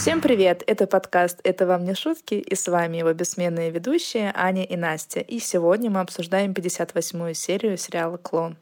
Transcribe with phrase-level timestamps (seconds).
[0.00, 0.64] Всем привет!
[0.66, 5.20] Это подкаст «Это вам не шутки» и с вами его бессменные ведущие Аня и Настя.
[5.20, 8.56] И сегодня мы обсуждаем 58-ю серию сериала «Клон».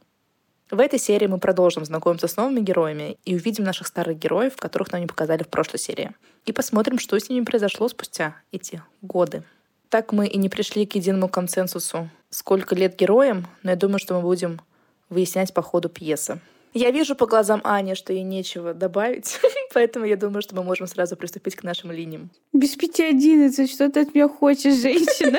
[0.68, 4.90] В этой серии мы продолжим знакомиться с новыми героями и увидим наших старых героев, которых
[4.90, 6.10] нам не показали в прошлой серии.
[6.44, 9.44] И посмотрим, что с ними произошло спустя эти годы.
[9.90, 14.14] Так мы и не пришли к единому консенсусу, сколько лет героям, но я думаю, что
[14.14, 14.60] мы будем
[15.08, 16.40] выяснять по ходу пьесы.
[16.74, 19.40] Я вижу по глазам Ани, что ей нечего добавить,
[19.74, 22.30] поэтому я думаю, что мы можем сразу приступить к нашим линиям.
[22.52, 25.38] Без пяти одиннадцать, что ты от меня хочешь, женщина?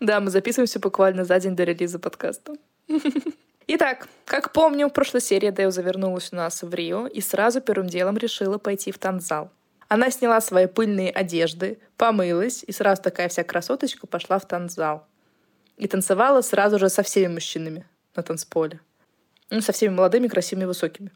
[0.00, 2.54] Да, мы записываемся буквально за день до релиза подкаста.
[3.68, 7.88] Итак, как помню, в прошлой серии Дэо завернулась у нас в Рио и сразу первым
[7.88, 9.50] делом решила пойти в танцзал.
[9.88, 15.06] Она сняла свои пыльные одежды, помылась и сразу такая вся красоточка пошла в танцзал.
[15.76, 17.86] И танцевала сразу же со всеми мужчинами
[18.16, 18.80] на танцполе.
[19.52, 21.10] Ну, со всеми молодыми, красивыми, высокими.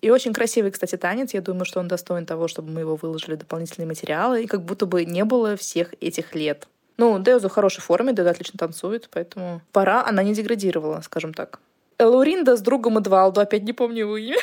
[0.00, 1.34] И очень красивый, кстати, танец.
[1.34, 4.42] Я думаю, что он достоин того, чтобы мы его выложили дополнительные материалы.
[4.42, 6.66] И как будто бы не было всех этих лет.
[6.96, 11.60] Ну, Деозу в хорошей форме, Деоза отлично танцует, поэтому пора, она не деградировала, скажем так.
[11.98, 14.38] Лауринда с другом Эдвалду, опять не помню его имя.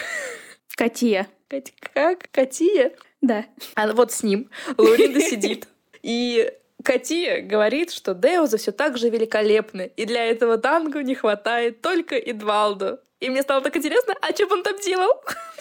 [0.76, 1.28] Катия.
[1.48, 2.30] Кать, как?
[2.32, 2.92] Катия?
[3.22, 3.46] Да.
[3.74, 4.52] А вот с ним.
[4.78, 5.68] Лауринда сидит.
[6.04, 6.54] И
[6.88, 12.16] Катия говорит, что Деоза все так же великолепны, и для этого танго не хватает только
[12.16, 13.00] Эдвалду.
[13.20, 15.12] И мне стало так интересно, а что он там делал?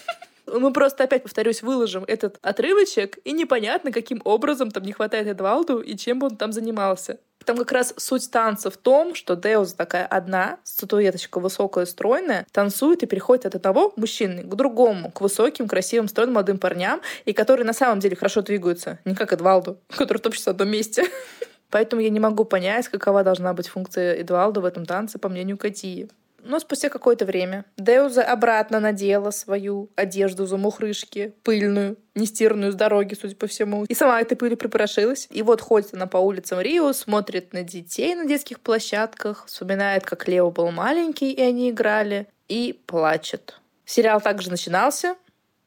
[0.47, 5.80] Мы просто опять, повторюсь, выложим этот отрывочек, и непонятно, каким образом там не хватает Эдвалду
[5.80, 7.19] и чем бы он там занимался.
[7.47, 13.05] Там как раз суть танца в том, что Деуза такая одна, статуэточка высокая, стройная, танцует
[13.05, 17.64] и переходит от одного мужчины к другому, к высоким, красивым, стройным молодым парням, и которые
[17.64, 21.05] на самом деле хорошо двигаются, не как Эдвалду, который топчется в одном месте.
[21.70, 25.56] Поэтому я не могу понять, какова должна быть функция Эдвалду в этом танце, по мнению
[25.56, 26.10] Катии.
[26.48, 33.34] Но спустя какое-то время Деуза обратно надела свою одежду замухрышки, пыльную, нестиранную с дороги, судя
[33.34, 33.84] по всему.
[33.84, 35.26] И сама этой пыли припорошилась.
[35.31, 40.28] И вот ходит она по улицам Рио, смотрит на детей на детских площадках, вспоминает, как
[40.28, 43.60] Лео был маленький, и они играли, и плачет.
[43.84, 45.16] Сериал также начинался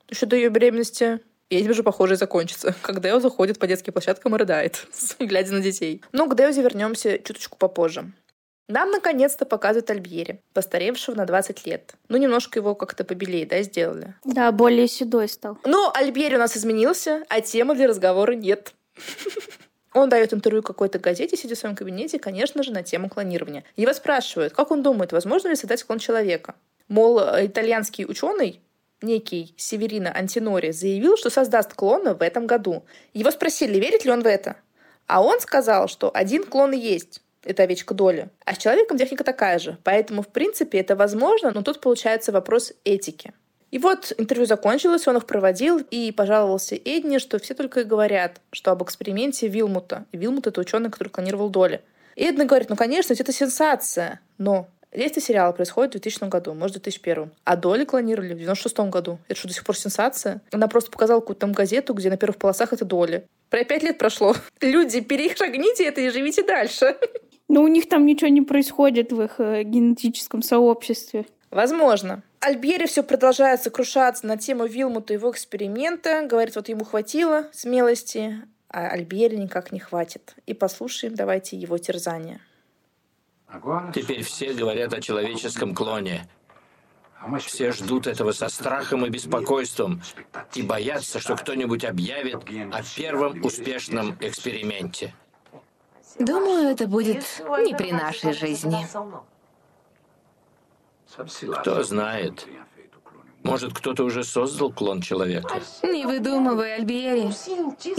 [0.09, 1.20] еще до ее беременности.
[1.50, 4.88] И этим же, похоже, и закончится, как Део заходит по детским площадкам и рыдает,
[5.20, 6.02] глядя на детей.
[6.12, 8.12] Но к Деозе вернемся чуточку попозже.
[8.69, 11.96] Нам наконец-то показывают Альбьери, постаревшего на 20 лет.
[12.07, 14.13] Ну, немножко его как-то побелее, да, сделали.
[14.24, 15.57] Да, более седой стал.
[15.66, 18.74] Ну, Альбьери у нас изменился, а темы для разговора нет.
[19.94, 23.63] Он дает интервью какой-то газете, сидя в своем кабинете, конечно же, на тему клонирования.
[23.75, 26.53] Его спрашивают, как он думает, возможно ли создать клон человека.
[26.88, 28.62] Мол, итальянский ученый,
[29.01, 32.84] некий Северино Антинори, заявил, что создаст клона в этом году.
[33.16, 34.57] Его спросили, верит ли он в это.
[35.07, 38.30] А он сказал, что один клон есть, это овечка Доли.
[38.46, 39.78] А с человеком техника такая же.
[39.84, 43.34] Поэтому, в принципе, это возможно, но тут получается вопрос этики.
[43.72, 48.42] И вот интервью закончилось, он их проводил и пожаловался Эдни, что все только и говорят,
[48.52, 50.06] что об эксперименте Вилмута.
[50.12, 51.82] И Вилмут— это ученый, который клонировал Доли.
[52.16, 56.78] И Эдна говорит, ну, конечно, это сенсация, но Действие сериала происходит в 2000 году, может,
[56.78, 57.31] в 2001.
[57.44, 59.20] А Доли клонировали в 96 году.
[59.28, 60.42] Это что, до сих пор сенсация?
[60.52, 63.28] Она просто показала какую-то там газету, где на первых полосах это Доли.
[63.52, 64.36] Про пять лет прошло.
[64.62, 66.98] Люди, перешагните это и живите дальше.
[67.50, 71.26] Но у них там ничего не происходит в их э, генетическом сообществе.
[71.50, 72.22] Возможно.
[72.42, 76.26] Альбери все продолжает сокрушаться на тему Вилмута и его эксперимента.
[76.26, 80.36] Говорит, вот ему хватило смелости, а Альбери никак не хватит.
[80.46, 82.40] И послушаем давайте его терзания.
[83.96, 86.30] Теперь все говорят о человеческом клоне.
[87.40, 90.02] Все ждут этого со страхом и беспокойством
[90.54, 95.14] и боятся, что кто-нибудь объявит о первом успешном эксперименте.
[96.18, 97.24] Думаю, это будет
[97.66, 98.88] не при нашей жизни.
[101.62, 102.47] Кто знает.
[103.44, 105.62] Может, кто-то уже создал клон человека?
[105.84, 107.31] Не выдумывай, Альбиери.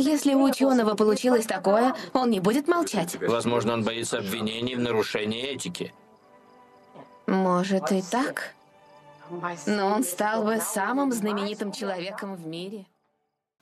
[0.00, 3.16] Если у ученого получилось такое, он не будет молчать.
[3.20, 5.94] Возможно, он боится обвинений в нарушении этики.
[7.26, 8.55] Может и так.
[9.67, 12.87] Но он стал бы самым знаменитым человеком в мире.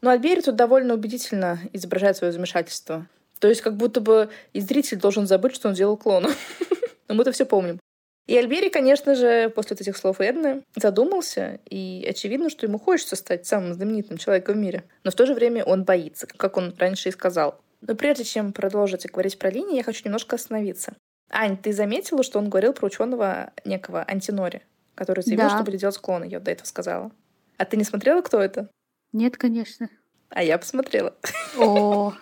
[0.01, 3.07] Но Альбери тут довольно убедительно изображает свое замешательство.
[3.39, 6.31] То есть как будто бы и зритель должен забыть, что он делал клона.
[7.09, 7.79] Но мы-то все помним.
[8.27, 13.17] И Альбери, конечно же, после вот этих слов Эдны задумался, и очевидно, что ему хочется
[13.17, 14.85] стать самым знаменитым человеком в мире.
[15.03, 17.59] Но в то же время он боится, как он раньше и сказал.
[17.81, 20.95] Но прежде чем продолжить говорить про линии, я хочу немножко остановиться.
[21.31, 24.63] Ань, ты заметила, что он говорил про ученого некого Антинори,
[24.95, 25.55] который заявил, да.
[25.55, 26.25] что будет делать клоны?
[26.25, 27.11] Я до этого сказала.
[27.57, 28.69] А ты не смотрела, кто это?
[29.13, 29.89] Нет, конечно.
[30.29, 31.15] А я посмотрела.
[31.57, 32.13] О,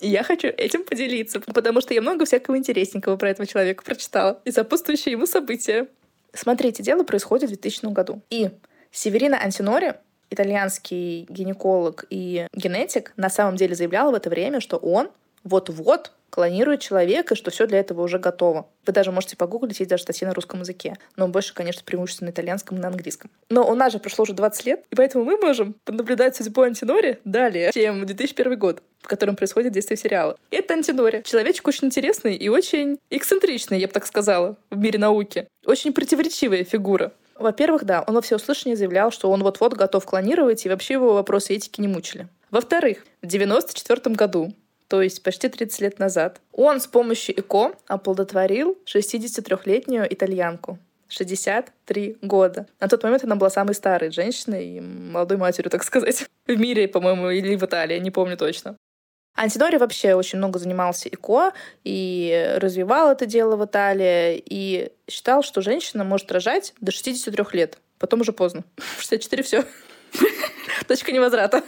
[0.00, 4.40] и я хочу этим поделиться, потому что я много всякого интересненького про этого человека прочитала
[4.44, 5.88] и сопутствующие ему события.
[6.32, 8.22] Смотрите, дело происходит в 2000 году.
[8.30, 8.50] И
[8.90, 9.94] Северина Антинори
[10.30, 15.10] итальянский гинеколог и генетик на самом деле заявлял в это время, что он
[15.44, 18.68] вот-вот клонирует человека, что все для этого уже готово.
[18.86, 20.96] Вы даже можете погуглить, есть даже статьи на русском языке.
[21.16, 23.30] Но больше, конечно, преимущественно на итальянском и на английском.
[23.50, 27.18] Но у нас же прошло уже 20 лет, и поэтому мы можем наблюдать судьбу Антинори
[27.24, 30.36] далее, чем 2001 год, в котором происходит действие сериала.
[30.50, 31.22] Это Антинори.
[31.24, 35.48] Человечек очень интересный и очень эксцентричный, я бы так сказала, в мире науки.
[35.66, 37.12] Очень противоречивая фигура.
[37.40, 41.54] Во-первых, да, он во всеуслышание заявлял, что он вот-вот готов клонировать, и вообще его вопросы
[41.54, 42.28] этики не мучили.
[42.50, 44.52] Во-вторых, в 94 году
[44.90, 50.80] то есть почти 30 лет назад, он с помощью ЭКО оплодотворил 63-летнюю итальянку.
[51.06, 52.66] 63 года.
[52.80, 56.88] На тот момент она была самой старой женщиной и молодой матерью, так сказать, в мире,
[56.88, 58.76] по-моему, или в Италии, не помню точно.
[59.36, 61.52] Антидори вообще очень много занимался ИКО
[61.84, 67.78] и развивал это дело в Италии, и считал, что женщина может рожать до 63 лет.
[68.00, 68.64] Потом уже поздно.
[68.98, 69.64] 64 все.
[70.88, 71.62] Точка невозврата.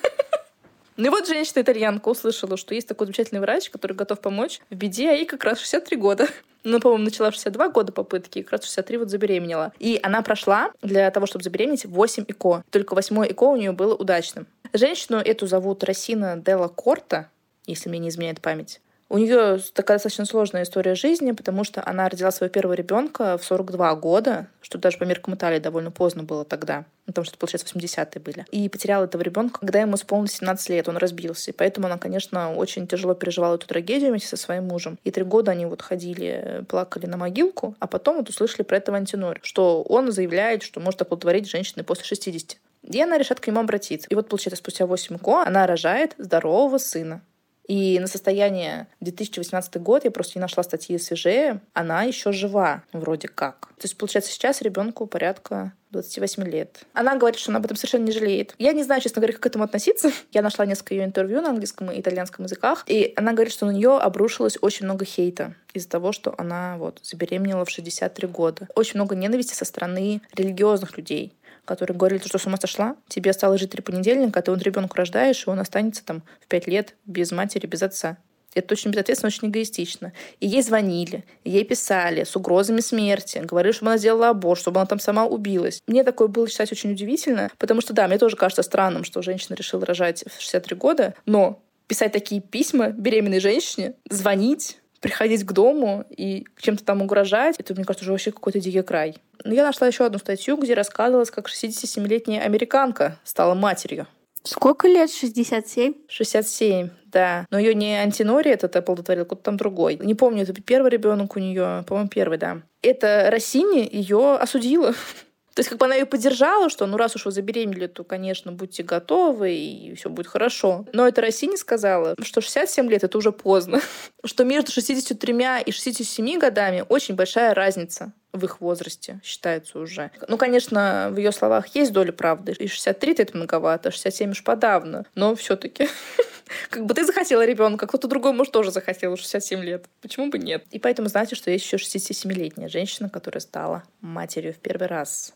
[0.97, 5.11] Ну и вот женщина-итальянка услышала, что есть такой замечательный врач, который готов помочь в беде,
[5.11, 6.29] а ей как раз 63 года.
[6.65, 9.73] Ну, по-моему, начала в 62 года попытки, и как раз в 63 вот забеременела.
[9.81, 12.63] И она прошла для того, чтобы забеременеть 8 ЭКО.
[12.71, 14.47] Только восьмое ЭКО у нее было удачным.
[14.73, 17.29] Женщину эту зовут Росина Делла Корта,
[17.67, 18.81] если мне не изменяет память.
[19.13, 23.45] У нее такая достаточно сложная история жизни, потому что она родила своего первого ребенка в
[23.45, 28.23] 42 года, что даже по меркам Италии довольно поздно было тогда, потому что, получается, 80-е
[28.23, 28.47] были.
[28.53, 31.51] И потеряла этого ребенка, когда ему исполнилось 17 лет, он разбился.
[31.51, 34.99] И поэтому она, конечно, очень тяжело переживала эту трагедию вместе со своим мужем.
[35.05, 38.97] И три года они вот ходили, плакали на могилку, а потом вот услышали про этого
[38.97, 42.57] антинори, что он заявляет, что может оплодотворить женщины после 60.
[42.85, 44.09] И она решает к нему обратиться.
[44.09, 47.21] И вот, получается, спустя 8 год она рожает здорового сына.
[47.67, 53.29] И на состояние 2018 год, я просто не нашла статьи свежее, она еще жива, вроде
[53.29, 53.69] как.
[53.79, 56.85] То есть, получается, сейчас ребенку порядка 28 лет.
[56.93, 58.55] Она говорит, что она об этом совершенно не жалеет.
[58.59, 60.11] Я не знаю, честно говоря, как к этому относиться.
[60.33, 63.71] Я нашла несколько ее интервью на английском и итальянском языках, и она говорит, что на
[63.71, 68.69] нее обрушилось очень много хейта из-за того, что она вот забеременела в 63 года.
[68.75, 73.61] Очень много ненависти со стороны религиозных людей которые говорили, что с ума сошла, тебе осталось
[73.61, 76.95] жить три понедельника, а ты он ребенку рождаешь, и он останется там в пять лет
[77.07, 78.19] без матери, без отца.
[78.55, 80.13] Это очень безответственно, очень эгоистично.
[80.41, 84.87] И ей звонили, ей писали с угрозами смерти, говорили, чтобы она сделала аборт, чтобы она
[84.87, 85.81] там сама убилась.
[85.87, 89.55] Мне такое было читать очень удивительно, потому что, да, мне тоже кажется странным, что женщина
[89.55, 96.05] решила рожать в 63 года, но писать такие письма беременной женщине, звонить, приходить к дому
[96.11, 99.17] и чем-то там угрожать, это, мне кажется, уже вообще какой-то дикий край.
[99.45, 104.07] Но я нашла еще одну статью, где рассказывалось, как 67-летняя американка стала матерью.
[104.45, 105.11] Сколько лет?
[105.11, 105.95] 67?
[106.09, 107.47] 67, да.
[107.51, 109.99] Но ее не антинори этот оплодотворил, кто-то там другой.
[110.03, 112.63] Не помню, это первый ребенок у нее, по-моему, первый, да.
[112.83, 114.93] Это Россини ее осудила.
[115.55, 118.53] То есть как бы она ее поддержала, что ну раз уж вы забеременели, то, конечно,
[118.53, 120.87] будьте готовы, и все будет хорошо.
[120.93, 123.81] Но это Россия сказала, что 67 лет— это уже поздно.
[124.25, 125.35] Что между 63
[125.67, 130.11] и 67 годами очень большая разница в их возрасте считается уже.
[130.29, 132.53] Ну, конечно, в ее словах есть доля правды.
[132.53, 135.05] И 63 это многовато, 67 уж подавно.
[135.15, 135.89] Но все таки
[136.71, 139.87] как бы ты захотела ребенка, кто-то другой, может, тоже захотел 67 лет.
[140.01, 140.65] Почему бы нет?
[140.71, 145.35] И поэтому знаете, что есть еще 67-летняя женщина, которая стала матерью в первый раз.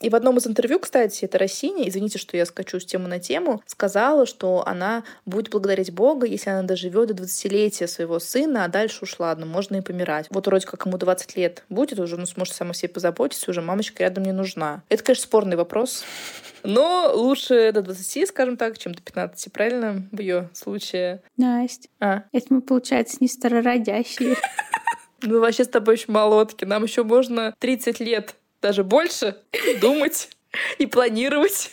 [0.00, 3.18] И в одном из интервью, кстати, это Россини, извините, что я скачу с темы на
[3.18, 8.68] тему, сказала, что она будет благодарить Бога, если она доживет до 20-летия своего сына, а
[8.68, 10.26] дальше уж ладно, можно и помирать.
[10.30, 14.04] Вот вроде как ему 20 лет будет, уже ну, сможет сама себе позаботиться, уже мамочка
[14.04, 14.82] рядом не нужна.
[14.88, 16.04] Это, конечно, спорный вопрос.
[16.62, 20.02] Но лучше до 20, скажем так, чем до 15, правильно?
[20.12, 21.22] В ее случае.
[21.36, 22.24] Настя, а?
[22.32, 24.36] это мы, получается, не старородящие.
[25.22, 26.64] Мы вообще с тобой еще молодки.
[26.64, 29.36] Нам еще можно 30 лет даже больше
[29.80, 30.30] думать
[30.78, 31.70] и планировать.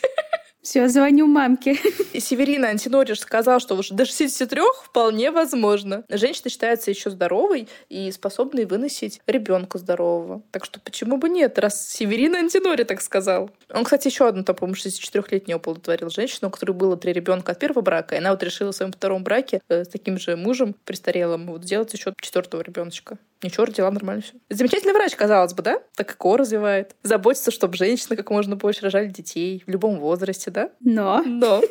[0.66, 1.76] Все, звоню мамке.
[2.18, 6.02] Северина Антинориш сказал, что уже до 63 вполне возможно.
[6.08, 10.42] Женщина считается еще здоровой и способной выносить ребенка здорового.
[10.50, 13.48] Так что почему бы нет, раз Северина Антинори так сказал.
[13.72, 17.82] Он, кстати, еще одну, по-моему, 64-летнюю оплодотворил женщину, у которой было три ребенка от первого
[17.82, 21.46] брака, и она вот решила в своем втором браке э, с таким же мужем престарелым
[21.46, 23.18] вот сделать еще четвертого ребеночка.
[23.42, 24.32] Ничего, родила нормально все.
[24.48, 25.80] Замечательный врач, казалось бы, да?
[25.94, 26.96] Так как он развивает.
[27.02, 30.70] Заботится, чтобы женщины как можно больше рожали детей в любом возрасте, да?
[30.80, 31.22] Но.
[31.22, 31.62] Но.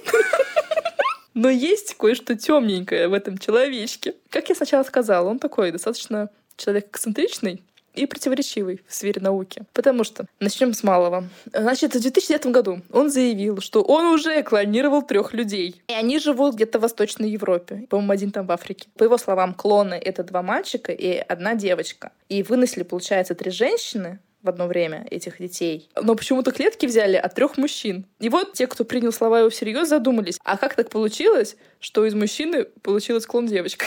[1.34, 4.13] Но есть кое-что темненькое в этом человечке.
[4.30, 7.62] Как я сначала сказала, он такой достаточно человек эксцентричный,
[7.96, 9.63] и противоречивый в сфере науки.
[9.74, 11.30] Потому что, начнем с малого.
[11.54, 15.82] Значит, в 2009 году он заявил, что он уже клонировал трех людей.
[15.88, 17.88] И они живут где-то в Восточной Европе.
[17.89, 18.89] По-моему, один там в Африке.
[18.98, 22.12] По его словам, клоны— это два мальчика и одна девочка.
[22.27, 25.89] И вынесли, получается, три женщины в одно время этих детей.
[25.99, 28.05] Но почему-то клетки взяли от трех мужчин.
[28.19, 32.13] И вот те, кто принял слова его всерьез, задумались, а как так получилось, что из
[32.13, 33.85] мужчины получилась клон девочка?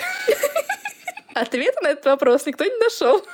[1.34, 3.24] Ответа на этот вопрос никто не нашел.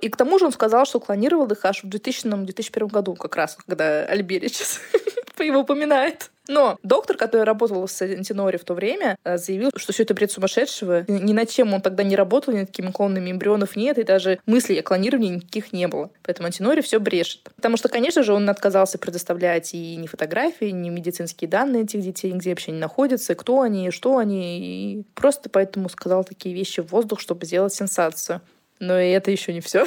[0.00, 3.56] И к тому же он сказал, что клонировал их аж в 2000-2001 году, как раз,
[3.66, 4.80] когда Альбери сейчас
[5.38, 6.30] его упоминает.
[6.48, 10.30] Но доктор, который работал с Антинори в то время, э, заявил, что все это бред
[10.30, 11.04] сумасшедшего.
[11.08, 14.38] Ни над чем он тогда не работал, ни над какими клонными эмбрионов нет, и даже
[14.46, 16.10] мыслей о клонировании никаких не было.
[16.22, 17.50] Поэтому Антинори все брешет.
[17.56, 22.32] Потому что, конечно же, он отказался предоставлять и ни фотографии, ни медицинские данные этих детей,
[22.32, 24.60] где вообще они находятся, кто они, что они.
[24.60, 28.40] И просто поэтому сказал такие вещи в воздух, чтобы сделать сенсацию.
[28.78, 29.86] Но и это еще не все.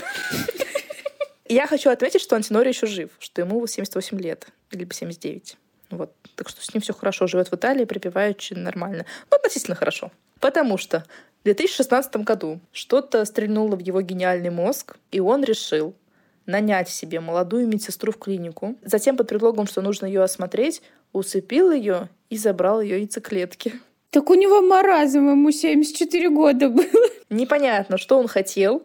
[1.48, 5.58] Я хочу отметить, что Антинори еще жив, что ему 78 лет, либо 79.
[5.90, 6.14] Вот.
[6.36, 7.28] Так что с ним все хорошо.
[7.28, 9.06] Живет в Италии, припеваючи нормально.
[9.30, 10.12] Ну, относительно хорошо.
[10.40, 11.04] Потому что
[11.42, 15.96] в 2016 году что-то стрельнуло в его гениальный мозг, и он решил
[16.46, 18.76] нанять себе молодую медсестру в клинику.
[18.84, 20.82] Затем под предлогом, что нужно ее осмотреть,
[21.14, 23.74] усыпил ее и забрал ее яйцеклетки.
[24.10, 27.10] Так у него маразм, ему 74 года было.
[27.30, 28.84] Непонятно, что он хотел.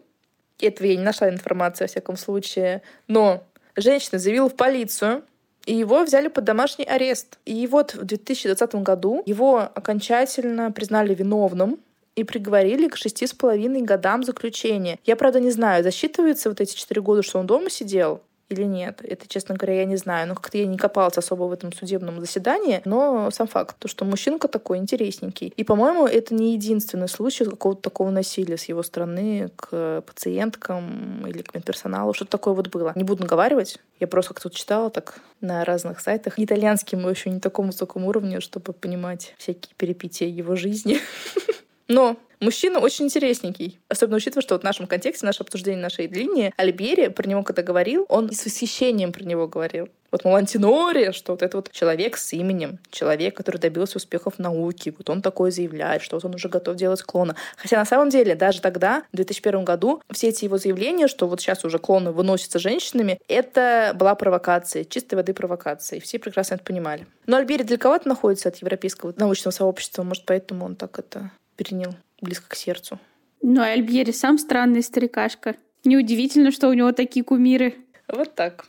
[0.59, 2.83] Этого я не нашла информации, во всяком случае.
[3.07, 3.43] Но
[3.75, 5.23] женщина заявила в полицию,
[5.65, 7.39] и его взяли под домашний арест.
[7.45, 11.79] И вот в 2020 году его окончательно признали виновным
[12.15, 14.99] и приговорили к шести с половиной годам заключения.
[15.05, 19.01] Я, правда, не знаю, засчитывается вот эти четыре года, что он дома сидел, или нет.
[19.03, 20.27] Это, честно говоря, я не знаю.
[20.27, 24.05] Ну, как-то я не копалась особо в этом судебном заседании, но сам факт, то, что
[24.05, 25.47] мужчинка такой интересненький.
[25.47, 31.41] И, по-моему, это не единственный случай какого-то такого насилия с его стороны к пациенткам или
[31.41, 32.13] к медперсоналу.
[32.13, 32.93] Что-то такое вот было.
[32.95, 33.79] Не буду наговаривать.
[33.99, 36.35] Я просто как-то читала так на разных сайтах.
[36.37, 40.99] Итальянский мы еще не такому высокому уровню, чтобы понимать всякие перипетии его жизни.
[41.87, 43.79] Но Мужчина очень интересненький.
[43.89, 47.63] Особенно учитывая, что вот в нашем контексте, наше обсуждение нашей линии, Альбери про него когда
[47.63, 49.89] говорил, он с восхищением про него говорил.
[50.11, 54.39] Вот, мол, Антинори, что вот это вот человек с именем, человек, который добился успехов в
[54.39, 57.35] науке, вот он такое заявляет, что вот он уже готов делать клона.
[57.57, 61.41] Хотя на самом деле даже тогда, в 2001 году, все эти его заявления, что вот
[61.41, 65.97] сейчас уже клоны выносятся женщинами, это была провокация, чистой воды провокация.
[65.97, 67.07] И все прекрасно это понимали.
[67.25, 72.49] Но Альбери далековато находится от европейского научного сообщества, может, поэтому он так это перенял близко
[72.49, 72.99] к сердцу.
[73.41, 75.55] Ну, а Альбьери сам странный старикашка.
[75.83, 77.75] Неудивительно, что у него такие кумиры.
[78.07, 78.65] Вот так.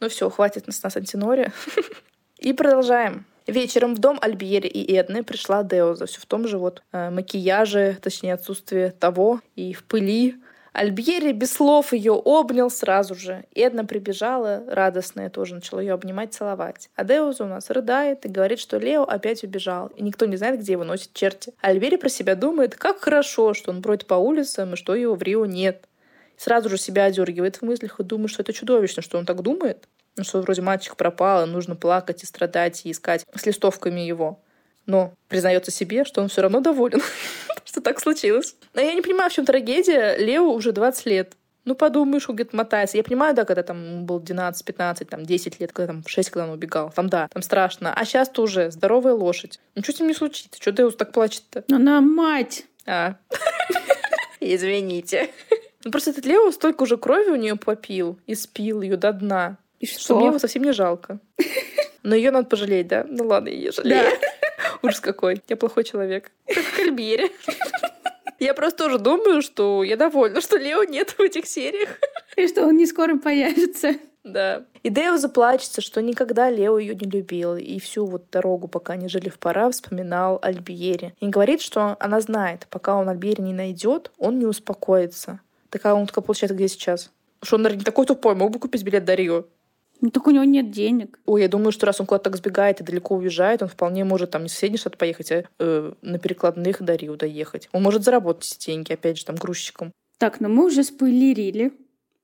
[0.00, 1.52] Ну все, хватит нас нас антинори.
[2.38, 3.24] И продолжаем.
[3.46, 6.06] Вечером в дом Альбьери и Эдны пришла Деоза.
[6.06, 10.36] Все в том же вот э, макияже, точнее отсутствие того, и в пыли,
[10.72, 13.44] Альбьери без слов ее обнял сразу же.
[13.54, 16.88] Эдна прибежала, радостная тоже, начала ее обнимать, целовать.
[16.96, 20.60] А Деуза у нас рыдает и говорит, что Лео опять убежал, и никто не знает,
[20.60, 21.52] где его носит черти.
[21.60, 25.22] Альбери про себя думает, как хорошо, что он бродит по улицам, и что его в
[25.22, 25.86] Рио нет.
[26.38, 29.86] Сразу же себя одергивает в мыслях и думает, что это чудовищно, что он так думает.
[30.16, 34.40] Ну, что вроде мальчик пропал, и нужно плакать и страдать, и искать с листовками его
[34.86, 37.00] но признается себе, что он все равно доволен,
[37.64, 38.56] что так случилось.
[38.74, 40.16] Но я не понимаю, в чем трагедия.
[40.16, 41.32] Лео уже 20 лет.
[41.64, 42.96] Ну, подумаешь, он где-то мотается.
[42.96, 46.44] Я понимаю, да, когда там был 12, 15, там 10 лет, когда там 6, когда
[46.44, 46.90] он убегал.
[46.90, 47.94] Там, да, там страшно.
[47.94, 49.60] А сейчас-то уже здоровая лошадь.
[49.76, 50.60] Ничего с ним не случится.
[50.60, 51.64] Что Деус так плачет-то?
[51.72, 52.64] Она мать.
[52.84, 53.14] А.
[54.40, 55.30] Извините.
[55.84, 59.58] Ну, просто этот Лео столько уже крови у нее попил и спил ее до дна.
[59.78, 60.00] И что?
[60.00, 61.20] Что мне его совсем не жалко.
[62.02, 63.06] Но ее надо пожалеть, да?
[63.08, 64.02] Ну ладно, я ее жалею.
[64.02, 64.28] Да.
[64.82, 65.42] Ужас какой.
[65.48, 66.32] Я плохой человек.
[66.46, 67.30] Как в Кальбере.
[68.38, 71.90] Я просто тоже думаю, что я довольна, что Лео нет в этих сериях.
[72.36, 73.94] И что он не скоро появится.
[74.24, 74.64] Да.
[74.82, 77.56] И Дэйв заплачется, что никогда Лео ее не любил.
[77.56, 81.14] И всю вот дорогу, пока они жили в пора, вспоминал Альбиере.
[81.20, 85.40] И говорит, что она знает, пока он Альбиере не найдет, он не успокоится.
[85.70, 87.10] Такая он такая получается, где сейчас?
[87.42, 89.44] Что он, наверное, не такой тупой, мог бы купить билет до Рио.
[90.02, 91.20] Ну так у него нет денег.
[91.26, 94.32] Ой, я думаю, что раз он куда-то так сбегает и далеко уезжает, он вполне может
[94.32, 97.68] там не в соседний штат поехать, а э, на перекладных до Рио доехать.
[97.72, 99.92] Он может заработать деньги, опять же, там, грузчиком.
[100.18, 101.72] Так, но мы уже спойлерили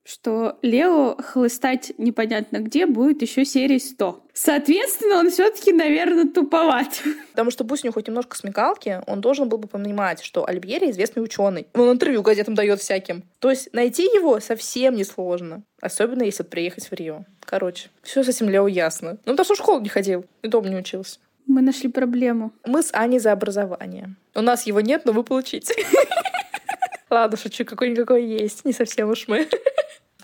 [0.09, 4.25] что Лео хлыстать непонятно где будет еще серии 100.
[4.33, 7.03] Соответственно, он все-таки, наверное, туповат.
[7.33, 10.91] Потому что пусть у него хоть немножко смекалки, он должен был бы понимать, что Альбьери
[10.91, 11.67] известный ученый.
[11.75, 13.23] Он интервью газетам дает всяким.
[13.38, 15.62] То есть найти его совсем несложно.
[15.83, 17.25] Особенно если приехать в Рио.
[17.41, 19.19] Короче, все с этим Лео ясно.
[19.27, 21.19] Ну, потому что в школу не ходил и дома не учился.
[21.47, 22.53] Мы нашли проблему.
[22.65, 24.15] Мы с Аней за образование.
[24.35, 25.75] У нас его нет, но вы получите.
[27.11, 28.65] Ладно, шучу, какой-никакой есть.
[28.65, 29.49] Не совсем уж мы.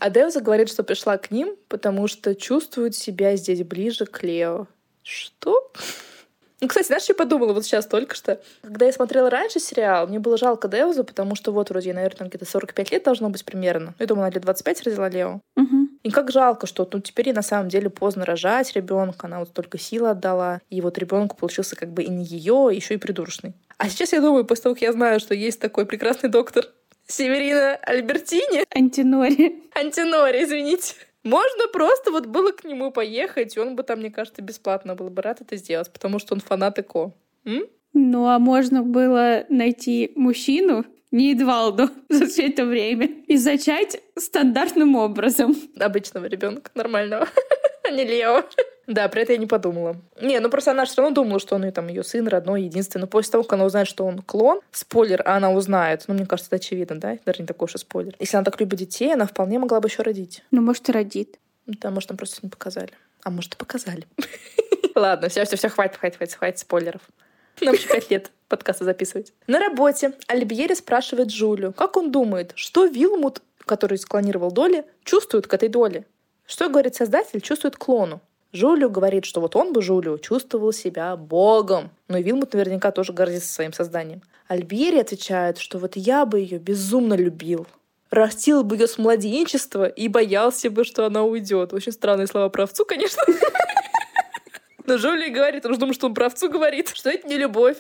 [0.00, 4.66] А Деуза говорит, что пришла к ним, потому что чувствует себя здесь ближе к Лео.
[5.02, 5.70] Что?
[6.60, 8.40] Ну, кстати, знаешь, я подумала вот сейчас только что?
[8.62, 12.44] Когда я смотрела раньше сериал, мне было жалко Деузу, потому что вот вроде, наверное, где-то
[12.44, 13.94] 45 лет должно быть примерно.
[13.98, 15.40] Я думала, она лет 25 родила Лео.
[15.56, 15.88] Угу.
[16.04, 19.52] И как жалко, что ну, теперь ей на самом деле поздно рожать ребенка, она вот
[19.52, 23.54] только силы отдала, и вот ребенку получился как бы и не ее, еще и придурочный.
[23.78, 26.66] А сейчас я думаю, после того, как я знаю, что есть такой прекрасный доктор
[27.06, 28.64] Северина Альбертини.
[28.70, 29.62] Антинори.
[29.74, 30.94] Антинори, извините.
[31.22, 35.08] Можно просто вот было к нему поехать, и он бы там, мне кажется, бесплатно был
[35.10, 37.12] бы рад это сделать, потому что он фанат ЭКО.
[37.44, 37.66] М?
[37.94, 44.96] Ну, а можно было найти мужчину, не Эдвалду за все это время, и зачать стандартным
[44.96, 45.56] образом.
[45.78, 47.28] Обычного ребенка, нормального,
[47.84, 48.44] а не Лео.
[48.86, 49.96] Да, про это я не подумала.
[50.20, 53.02] Не, ну просто она все равно думала, что он и там ее сын родной, единственный.
[53.02, 56.04] Но после того, как она узнает, что он клон, спойлер, а она узнает.
[56.06, 57.18] Ну, мне кажется, это очевидно, да?
[57.24, 58.14] Даже не такой уж и спойлер.
[58.18, 60.42] Если она так любит детей, она вполне могла бы еще родить.
[60.50, 61.38] Ну, может, и родит.
[61.66, 62.90] Да, может, нам просто не показали.
[63.22, 64.06] А может, и показали.
[64.94, 67.02] Ладно, все, все, все, хватит, хватит, хватит, хватит спойлеров.
[67.60, 69.32] Нам еще пять лет подкасты записывать.
[69.46, 75.54] На работе Альбьери спрашивает Джулию, как он думает, что Вилмут, который склонировал Доли, чувствует к
[75.54, 76.04] этой Доле?
[76.46, 78.20] Что, говорит создатель, чувствует клону?
[78.54, 81.90] Жулю говорит, что вот он бы, Жулю, чувствовал себя богом.
[82.06, 84.22] Но и Вилмут наверняка тоже гордится своим созданием.
[84.46, 87.66] Альбьери отвечает, что вот я бы ее безумно любил.
[88.10, 91.72] Растил бы ее с младенчества и боялся бы, что она уйдет.
[91.72, 93.24] Очень странные слова про овцу, конечно.
[94.86, 97.78] Но Жули говорит, он же думает, что он про овцу говорит, что это не любовь,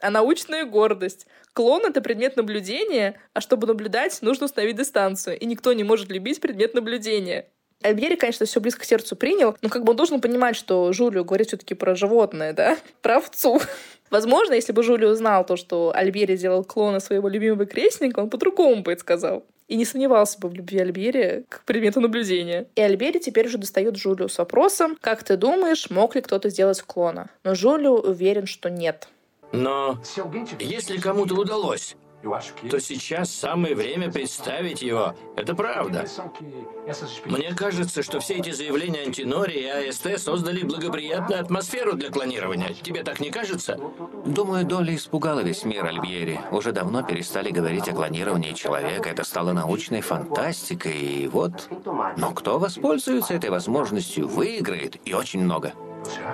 [0.00, 1.26] а научная гордость.
[1.52, 5.38] Клон— это предмет наблюдения, а чтобы наблюдать, нужно установить дистанцию.
[5.38, 7.50] И никто не может любить предмет наблюдения.
[7.82, 11.24] Альбери, конечно, все близко к сердцу принял, но как бы он должен понимать, что Жулио
[11.24, 13.60] говорит все-таки про животное, да, про овцу.
[14.10, 18.82] Возможно, если бы Жулио узнал то, что Альбери сделал клона своего любимого крестника, он по-другому
[18.82, 19.44] бы это сказал.
[19.66, 22.66] И не сомневался бы в любви Альбери к предмету наблюдения.
[22.74, 26.82] И Альбери теперь уже достает Жулио с вопросом, как ты думаешь, мог ли кто-то сделать
[26.82, 27.30] клона?
[27.44, 29.08] Но Жулио уверен, что нет.
[29.52, 29.98] Но
[30.60, 31.96] если кому-то удалось,
[32.70, 35.14] то сейчас самое время представить его.
[35.36, 36.06] Это правда.
[37.26, 42.74] Мне кажется, что все эти заявления Антинори и АСТ создали благоприятную атмосферу для клонирования.
[42.74, 43.78] Тебе так не кажется?
[44.24, 46.40] Думаю, Долли испугала весь мир Альбьери.
[46.50, 49.08] Уже давно перестали говорить о клонировании человека.
[49.10, 51.68] Это стало научной фантастикой, и вот...
[52.16, 55.72] Но кто воспользуется этой возможностью, выиграет, и очень много.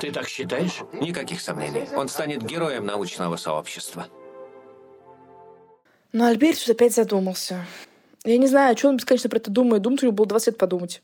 [0.00, 0.81] Ты так считаешь?
[0.92, 1.85] Никаких сомнений.
[1.96, 4.07] Он станет героем научного сообщества.
[6.12, 7.64] Но Альбертус опять задумался.
[8.25, 9.83] Я не знаю, что он бесконечно про это думает.
[9.83, 11.03] Думать у него было 20 лет подумать.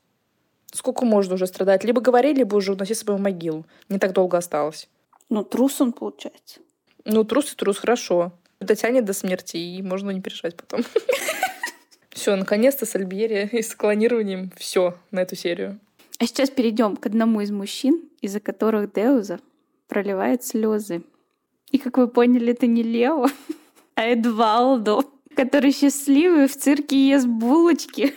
[0.72, 1.84] Сколько можно уже страдать?
[1.84, 3.64] Либо говори, либо уже уноси с собой в могилу.
[3.88, 4.88] Не так долго осталось.
[5.28, 6.60] Ну, трус он, получается.
[7.04, 8.32] Ну, трус и трус, хорошо.
[8.60, 10.82] Дотянет до смерти, и можно не переживать потом.
[12.10, 15.78] Все, наконец-то с Альбьери и с клонированием все на эту серию.
[16.18, 19.38] А сейчас перейдем к одному из мужчин, из-за которых Деуза
[19.86, 21.02] проливает слезы.
[21.70, 23.26] И, как вы поняли, это не Лео,
[23.96, 25.04] Эдвалдо,
[25.34, 28.14] который счастливый в цирке ест булочки.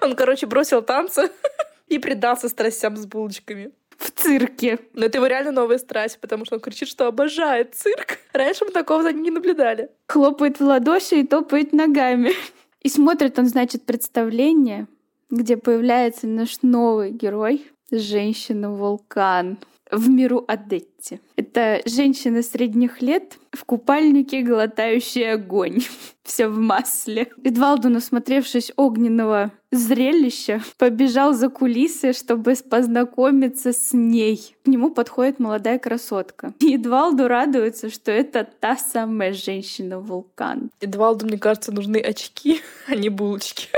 [0.00, 1.30] Он, короче, бросил танцы
[1.88, 3.72] и предался страстям с булочками.
[3.96, 4.78] В цирке.
[4.94, 8.18] Но это его реально новая страсть, потому что он кричит, что обожает цирк.
[8.32, 9.90] Раньше мы такого за ним не наблюдали.
[10.08, 12.32] Хлопает в ладоши и топает ногами.
[12.80, 14.86] И смотрит он, значит, представление,
[15.28, 19.58] где появляется наш новый герой, женщина-вулкан
[19.90, 21.20] в миру Адетти.
[21.36, 25.80] Это женщина средних лет в купальнике, глотающая огонь.
[26.22, 27.28] Все в масле.
[27.42, 34.54] Эдвалду, насмотревшись огненного зрелища, побежал за кулисы, чтобы познакомиться с ней.
[34.64, 36.52] К нему подходит молодая красотка.
[36.60, 40.70] И Эдвалду радуется, что это та самая женщина-вулкан.
[40.80, 43.68] Эдвалду, мне кажется, нужны очки, а не булочки.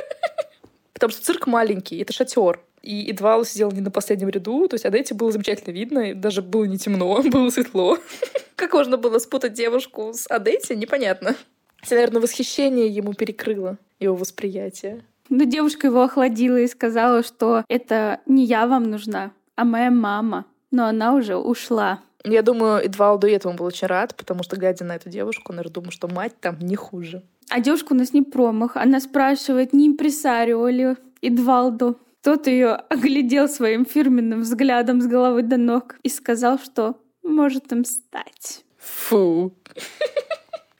[0.92, 2.60] Потому что цирк маленький, это шатер.
[2.82, 6.64] И Эдвал сидел не на последнем ряду, то есть Адетти было замечательно видно, даже было
[6.64, 7.98] не темно, было светло.
[8.56, 11.36] Как можно было спутать девушку с Адетти, непонятно.
[11.80, 15.04] Хотя, наверное, восхищение ему перекрыло его восприятие.
[15.28, 20.44] Но девушка его охладила и сказала, что это не я вам нужна, а моя мама.
[20.70, 22.00] Но она уже ушла.
[22.24, 25.74] Я думаю, Эдвалду этому был очень рад, потому что, глядя на эту девушку, он наверное,
[25.74, 27.22] думал, что мать там не хуже.
[27.50, 28.76] А девушка у нас не промах.
[28.76, 31.98] Она спрашивает, не импресарио ли Эдвалду.
[32.22, 37.84] Тот ее оглядел своим фирменным взглядом с головы до ног и сказал, что может им
[37.84, 38.64] стать.
[38.78, 39.52] Фу.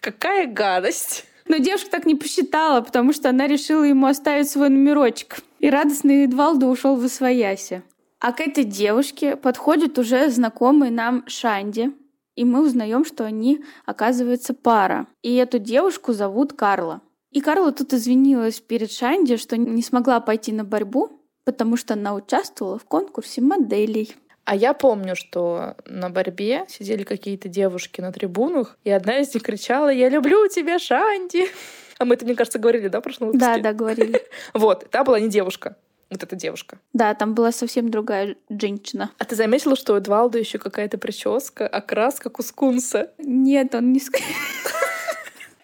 [0.00, 1.26] Какая гадость.
[1.48, 5.40] Но девушка так не посчитала, потому что она решила ему оставить свой номерочек.
[5.58, 7.82] И радостный Эдвалду ушел в освояси.
[8.20, 11.90] А к этой девушке подходит уже знакомый нам Шанди,
[12.36, 15.08] и мы узнаем, что они, оказывается, пара.
[15.22, 17.02] И эту девушку зовут Карла.
[17.32, 22.14] И Карла тут извинилась перед Шанди, что не смогла пойти на борьбу, потому что она
[22.14, 24.14] участвовала в конкурсе моделей.
[24.44, 29.42] А я помню, что на борьбе сидели какие-то девушки на трибунах, и одна из них
[29.42, 31.48] кричала «Я люблю тебя, Шанди!»
[31.98, 33.46] А мы это, мне кажется, говорили, да, в прошлом выпуске?
[33.46, 34.20] Да, да, говорили.
[34.54, 35.76] Вот, та была не девушка.
[36.10, 36.78] Вот эта девушка.
[36.92, 39.12] Да, там была совсем другая женщина.
[39.18, 43.12] А ты заметила, что у Эдвалда еще какая-то прическа, окрас, как у скунса?
[43.18, 44.00] Нет, он не...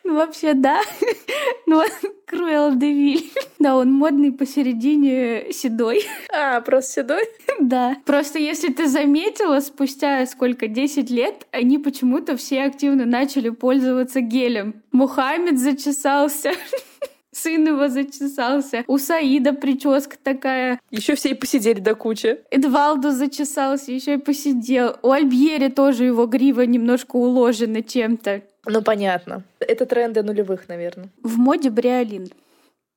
[0.08, 0.80] Ну, вообще, да.
[1.66, 1.82] Ну,
[2.24, 3.30] Круэлл Девиль.
[3.58, 6.02] Да, он модный посередине седой.
[6.32, 7.22] А, просто седой?
[7.60, 7.94] Да.
[8.06, 14.82] Просто если ты заметила, спустя сколько, 10 лет, они почему-то все активно начали пользоваться гелем.
[14.92, 16.52] Мухаммед зачесался.
[17.30, 18.84] Сын его зачесался.
[18.86, 20.80] У Саида прическа такая.
[20.90, 22.38] Еще все и посидели до кучи.
[22.50, 24.96] Эдвалду зачесался, еще и посидел.
[25.02, 28.42] У Альбьери тоже его грива немножко уложена чем-то.
[28.70, 29.42] Ну, понятно.
[29.60, 31.08] Это тренды нулевых, наверное.
[31.22, 32.28] В моде бриолин.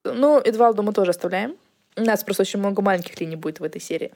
[0.04, 1.56] Ну, Эдвалду мы тоже оставляем.
[1.96, 4.12] У нас просто очень много маленьких линий будет в этой серии.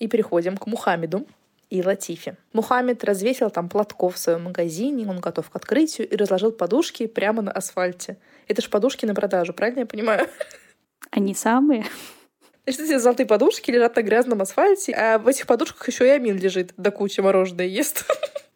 [0.00, 1.24] И переходим к Мухаммеду
[1.70, 2.36] и Латифе.
[2.52, 7.40] Мухаммед развесил там платков в своем магазине, он готов к открытию и разложил подушки прямо
[7.40, 8.16] на асфальте.
[8.48, 10.28] Это ж подушки на продажу, правильно я понимаю?
[11.10, 11.84] Они самые.
[12.64, 16.36] Значит, эти золотые подушки лежат на грязном асфальте, а в этих подушках еще и Амин
[16.36, 18.04] лежит, до кучи мороженое ест.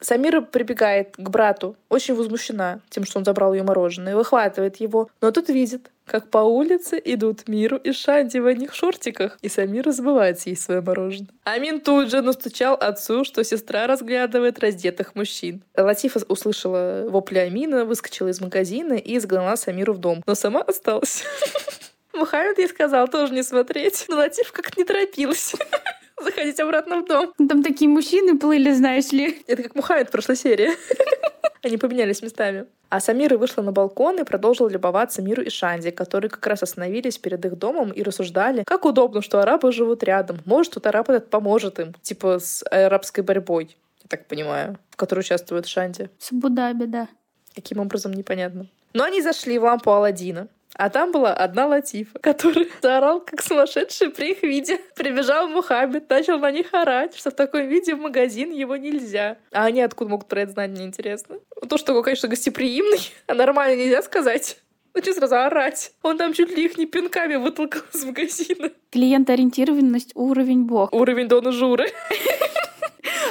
[0.00, 5.10] Самира прибегает к брату, очень возмущена тем, что он забрал ее мороженое, выхватывает его.
[5.20, 9.92] Но тут видит, как по улице идут Миру и Шанди в одних шортиках, и Самира
[9.92, 11.28] забывает съесть свое мороженое.
[11.44, 15.62] Амин тут же настучал отцу, что сестра разглядывает раздетых мужчин.
[15.76, 21.24] Латифа услышала вопли Амина, выскочила из магазина и изгнала Самиру в дом, но сама осталась.
[22.12, 25.54] Мухаммед ей сказал тоже не смотреть, но Латиф как-то не торопилась
[26.24, 27.32] заходить обратно в дом.
[27.48, 29.42] Там такие мужчины плыли, знаешь ли.
[29.46, 30.70] Это как Мухаммед в прошлой серии.
[31.62, 32.66] Они поменялись местами.
[32.88, 37.18] А Самира вышла на балкон и продолжила любоваться Миру и Шанди, которые как раз остановились
[37.18, 40.38] перед их домом и рассуждали, как удобно, что арабы живут рядом.
[40.44, 45.20] Может, тут араб этот поможет им, типа с арабской борьбой, я так понимаю, в которой
[45.20, 46.10] участвует Шанди.
[46.18, 47.08] С Абу-Даби, да.
[47.54, 48.66] Каким образом, непонятно.
[48.92, 50.48] Но они зашли в лампу Алладина.
[50.76, 54.78] А там была одна Латифа, которая заорал, как сумасшедший при их виде.
[54.96, 59.38] Прибежал Мухаммед, начал на них орать, что в таком виде в магазин его нельзя.
[59.52, 61.38] А они откуда могут про это знать, мне интересно.
[61.68, 64.58] То, что он, конечно, гостеприимный, а нормально нельзя сказать.
[64.94, 65.92] Ну что сразу орать?
[66.02, 68.70] Он там чуть ли их не пинками вытолкал из магазина.
[68.90, 70.92] Клиент-ориентированность уровень бог.
[70.92, 71.86] Уровень Дона Журы.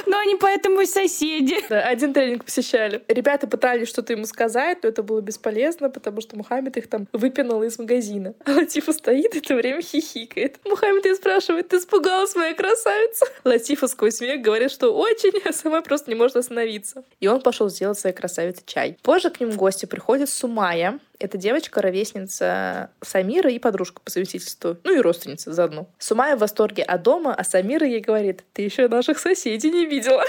[0.06, 1.56] Но они поэтому и соседи.
[1.68, 3.02] Да, один тренинг посещали.
[3.08, 7.62] Ребята пытались что-то ему сказать, но это было бесполезно, потому что Мухаммед их там выпинал
[7.62, 8.34] из магазина.
[8.44, 10.58] А Латифа стоит это время хихикает.
[10.64, 13.26] Мухаммед ее спрашивает, ты испугалась, моя красавица?
[13.44, 17.04] Латифа сквозь смех говорит, что очень, а сама просто не может остановиться.
[17.20, 18.98] И он пошел сделать своей красавице чай.
[19.02, 24.76] Позже к ним в гости приходит Сумая, это девочка, ровесница Самира и подружка по совместительству.
[24.84, 25.88] Ну и родственница заодно.
[25.98, 30.24] Сумая в восторге от дома, а Самира ей говорит, ты еще наших соседей не видела.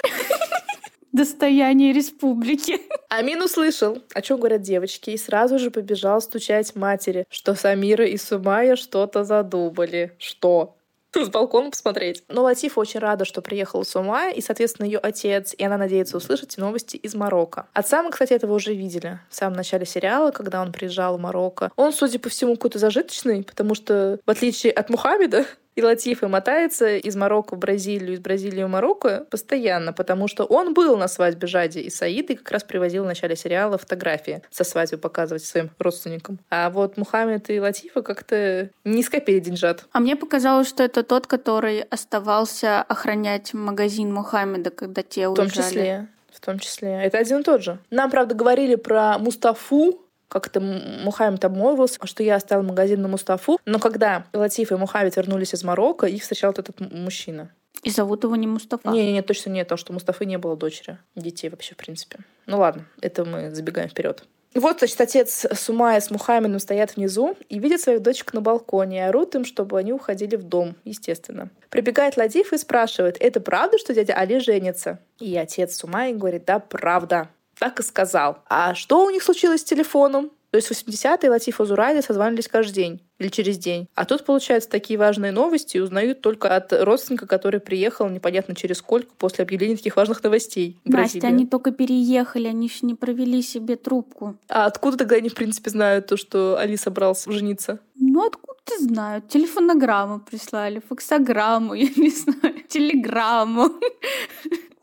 [1.12, 2.80] Достояние республики.
[3.10, 8.16] Амин услышал, о чем говорят девочки, и сразу же побежал стучать матери, что Самира и
[8.16, 10.14] Сумая что-то задумали.
[10.18, 10.78] Что?
[11.26, 12.24] с балкона посмотреть.
[12.28, 16.18] Но Латифа очень рада, что приехала с ума, и, соответственно, ее отец, и она надеется
[16.18, 17.68] услышать новости из Марокко.
[17.74, 21.72] Отца мы, кстати, этого уже видели в самом начале сериала, когда он приезжал в Марокко.
[21.76, 26.98] Он, судя по всему, какой-то зажиточный, потому что, в отличие от Мухаммеда, и Латифа мотается
[26.98, 31.48] из Марокко в Бразилию, из Бразилии в Марокко постоянно, потому что он был на свадьбе
[31.48, 35.72] Жади и Саиды и как раз привозил в начале сериала фотографии со свадьбы показывать своим
[35.80, 36.40] родственникам.
[36.50, 39.86] А вот Мухаммед и Латифа как-то не скопили деньжат.
[39.92, 45.50] А мне показалось, что это тот, который оставался охранять магазин Мухаммеда, когда те уезжали.
[45.50, 46.08] В том числе.
[46.32, 46.90] В том числе.
[47.04, 47.78] Это один и тот же.
[47.90, 50.01] Нам, правда, говорили про Мустафу,
[50.32, 53.60] как-то Мухаммед обмолвился, что я оставил магазин на Мустафу.
[53.66, 57.52] Но когда Латиф и Мухаммед вернулись из Марокко, их встречал этот мужчина.
[57.84, 58.90] И зовут его не Мустафа?
[58.90, 62.20] Не, не, точно нет, потому что Мустафы не было дочери, детей вообще, в принципе.
[62.46, 64.24] Ну ладно, это мы забегаем вперед.
[64.54, 69.02] Вот, значит, отец Сумая с Мухаммедом стоят внизу и видят своих дочек на балконе и
[69.02, 71.50] орут им, чтобы они уходили в дом, естественно.
[71.70, 75.00] Прибегает Ладиф и спрашивает, это правда, что дядя Али женится?
[75.20, 77.30] И отец Сумая говорит, да, правда
[77.62, 78.40] так и сказал.
[78.50, 80.32] А что у них случилось с телефоном?
[80.50, 83.88] То есть в 80-е Латиф и Зурайда созванивались каждый день или через день.
[83.94, 89.14] А тут, получается, такие важные новости узнают только от родственника, который приехал непонятно через сколько
[89.16, 90.80] после объявления таких важных новостей.
[90.86, 94.36] Настя, они только переехали, они еще не провели себе трубку.
[94.50, 97.80] А откуда тогда они, в принципе, знают то, что Али собрался жениться?
[97.96, 99.30] Ну, откуда ты знают?
[99.30, 103.70] Телефонограмму прислали, факсограмму, я не знаю, телеграмму.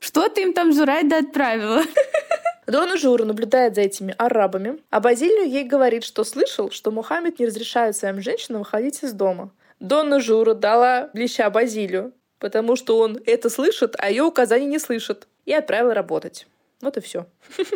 [0.01, 1.83] Что ты им там, Зурайда, отправила?
[2.68, 7.46] Дона Жура наблюдает за этими арабами, а Базилию ей говорит, что слышал, что Мухаммед не
[7.46, 9.50] разрешает своим женщинам выходить из дома.
[9.81, 15.28] Дона Жура дала леща Базилию, потому что он это слышит, а ее указаний не слышит,
[15.46, 16.46] и отправила работать.
[16.81, 17.26] Вот и все.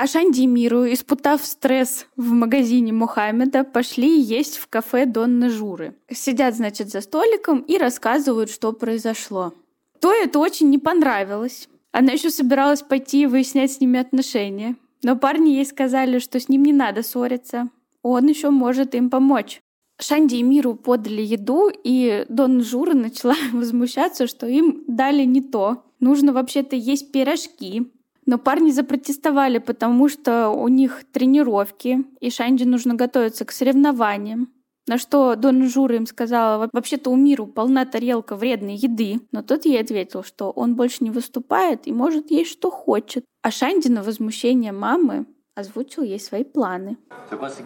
[0.00, 5.96] А Шанди испытав стресс в магазине Мухаммеда, пошли есть в кафе Донна Журы.
[6.08, 9.52] Сидят, значит, за столиком и рассказывают, что произошло.
[9.98, 11.68] То это очень не понравилось.
[11.92, 14.76] Она еще собиралась пойти и выяснять с ними отношения.
[15.02, 17.70] Но парни ей сказали, что с ним не надо ссориться.
[18.02, 19.60] Он еще может им помочь.
[20.00, 25.84] Шанди и Миру подали еду, и Дон Жура начала возмущаться, что им дали не то.
[26.00, 27.90] Нужно вообще-то есть пирожки.
[28.24, 34.52] Но парни запротестовали, потому что у них тренировки, и Шанди нужно готовиться к соревнованиям.
[34.88, 39.20] На что Дон Жура им сказала, вообще-то у Миру полна тарелка вредной еды.
[39.32, 43.26] Но тот ей ответил, что он больше не выступает и может есть что хочет.
[43.42, 46.96] А Шанди на возмущение мамы озвучил ей свои планы.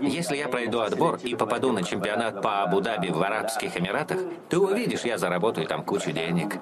[0.01, 5.03] Если я пройду отбор и попаду на чемпионат по Абу-Даби в Арабских Эмиратах, ты увидишь,
[5.03, 6.59] я заработаю там кучу денег.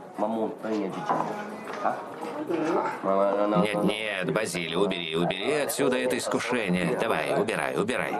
[3.63, 6.99] Нет, нет, Базиль, убери, убери отсюда это искушение.
[7.01, 8.13] Давай, убирай, убирай.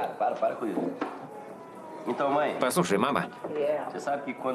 [2.61, 3.27] Послушай, мама,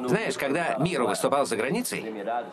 [0.06, 2.04] знаешь, когда Миру выступал за границей,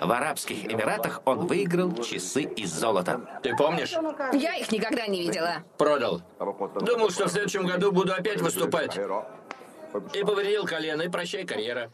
[0.01, 3.21] в Арабских Эмиратах он выиграл часы из золота.
[3.41, 3.93] Ты помнишь?
[4.33, 5.63] Я их никогда не видела.
[5.77, 6.21] Продал.
[6.81, 8.97] Думал, что в следующем году буду опять выступать.
[10.13, 11.91] И повредил колено, и прощай карьера.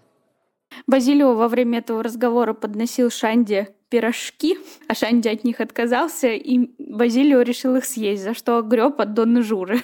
[0.88, 4.58] Базилио во время этого разговора подносил Шанде пирожки,
[4.88, 9.42] а Шанди от них отказался, и Базилио решил их съесть, за что греб от Донны
[9.42, 9.82] Журы.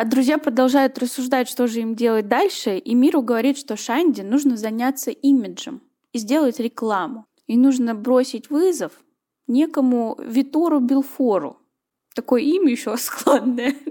[0.00, 4.56] А друзья продолжают рассуждать, что же им делать дальше, и Миру говорит, что Шанди нужно
[4.56, 5.82] заняться имиджем
[6.12, 7.26] и сделать рекламу.
[7.48, 8.92] И нужно бросить вызов
[9.48, 11.56] некому Витору Билфору.
[12.14, 13.74] Такое имя еще складное.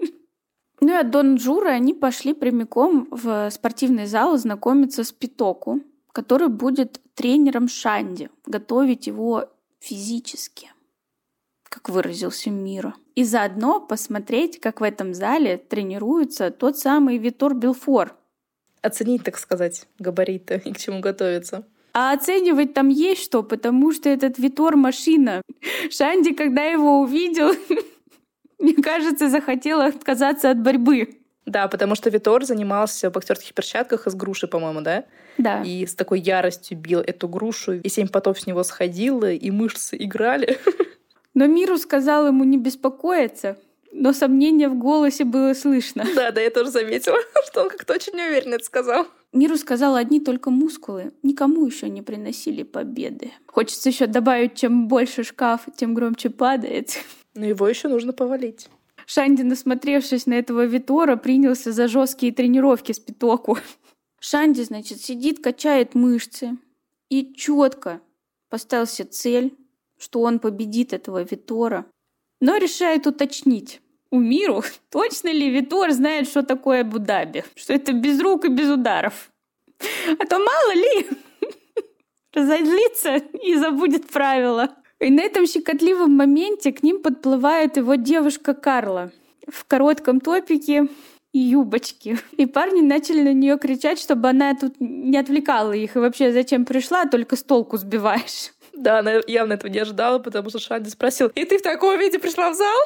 [0.80, 5.82] Ну и от Дон Джура они пошли прямиком в спортивный зал знакомиться с Питоку,
[6.14, 10.70] который будет тренером Шанди, готовить его физически
[11.70, 12.96] как выразился Мира.
[13.18, 18.16] И заодно посмотреть, как в этом зале тренируется тот самый Витор Белфор.
[18.84, 21.66] Оценить, так сказать, габариты и к чему готовиться.
[21.94, 25.42] А оценивать там есть что, потому что этот Витор машина.
[25.90, 27.54] Шанди, когда его увидел,
[28.60, 31.18] мне кажется, захотела отказаться от борьбы.
[31.48, 35.06] Да, потому что Витор занимался в боксерских перчатках из груши, по-моему, да?
[35.40, 35.64] Да.
[35.64, 39.98] И с такой яростью бил эту грушу, и семь потов с него сходило, и мышцы
[39.98, 40.60] играли.
[41.38, 43.60] Но Миру сказал ему не беспокоиться,
[43.92, 46.04] но сомнение в голосе было слышно.
[46.16, 49.06] Да, да, я тоже заметила, что он как-то очень неуверенно это сказал.
[49.34, 53.34] Миру сказал, одни только мускулы никому еще не приносили победы.
[53.46, 56.98] Хочется еще добавить, чем больше шкаф, тем громче падает.
[57.36, 58.68] Но его еще нужно повалить.
[59.06, 63.60] Шанди, насмотревшись на этого Витора, принялся за жесткие тренировки с Питоку.
[64.20, 66.58] Шанди, значит, сидит, качает мышцы
[67.10, 68.02] и четко
[68.50, 69.56] поставил себе цель
[69.98, 71.86] что он победит этого Витора,
[72.40, 73.82] но решает уточнить
[74.12, 78.70] у Миру, точно ли Витор знает, что такое Абу-Даби, что это без рук и без
[78.70, 79.32] ударов.
[80.20, 81.08] А то мало ли,
[82.34, 84.70] разозлится и забудет правила.
[85.00, 89.12] И на этом щекотливом моменте к ним подплывает его девушка Карла
[89.48, 90.88] в коротком топике
[91.34, 92.18] и юбочке.
[92.32, 95.96] И парни начали на нее кричать, чтобы она тут не отвлекала их.
[95.96, 98.54] И вообще, зачем пришла, только с толку сбиваешь.
[98.78, 102.20] Да, она явно этого не ожидала, потому что Шанди спросил, и ты в таком виде
[102.20, 102.80] пришла в зал?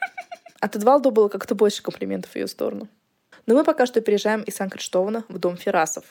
[0.60, 2.88] От Эдвалду было как-то больше комплиментов в ее сторону.
[3.46, 6.04] Но мы пока что переезжаем из Сан-Криштована в дом Ферасов.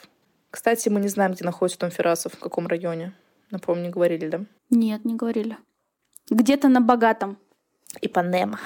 [0.50, 3.12] Кстати, мы не знаем, где находится дом Ферасов, в каком районе.
[3.50, 4.40] Напомню, не говорили, да?
[4.70, 5.58] Нет, не говорили.
[6.30, 7.38] Где-то на богатом.
[8.00, 8.58] Ипанема.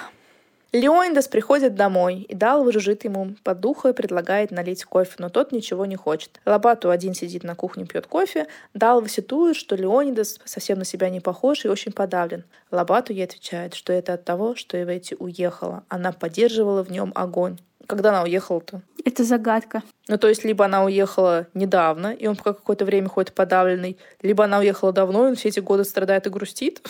[0.72, 5.52] Леонидас приходит домой, и Дал выжужит ему под духу и предлагает налить кофе, но тот
[5.52, 6.40] ничего не хочет.
[6.46, 8.46] Лопату один сидит на кухне, пьет кофе.
[8.72, 12.44] Дал высетует, что Леонидас совсем на себя не похож и очень подавлен.
[12.70, 15.85] Лопату ей отвечает, что это от того, что Эвети уехала.
[15.88, 17.58] Она поддерживала в нем огонь.
[17.87, 18.80] Когда она уехала-то?
[19.04, 19.82] Это загадка.
[20.08, 24.44] Ну, то есть, либо она уехала недавно, и он пока какое-то время ходит подавленный, либо
[24.44, 26.80] она уехала давно, и он все эти годы страдает и грустит.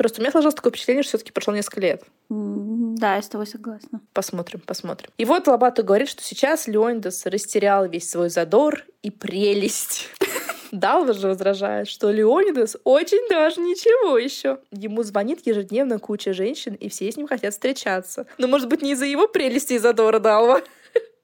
[0.00, 2.04] Просто у меня сложилось такое впечатление, что все-таки прошло несколько лет.
[2.30, 4.00] Да, я с тобой согласна.
[4.14, 5.10] Посмотрим, посмотрим.
[5.18, 10.08] И вот Лобато говорит, что сейчас Леонидас растерял весь свой задор и прелесть.
[10.72, 14.60] Далва же возражает, что Леонидас очень даже ничего еще.
[14.70, 18.26] Ему звонит ежедневно куча женщин, и все с ним хотят встречаться.
[18.38, 20.62] Но, может быть, не из-за его прелести и задора Далва.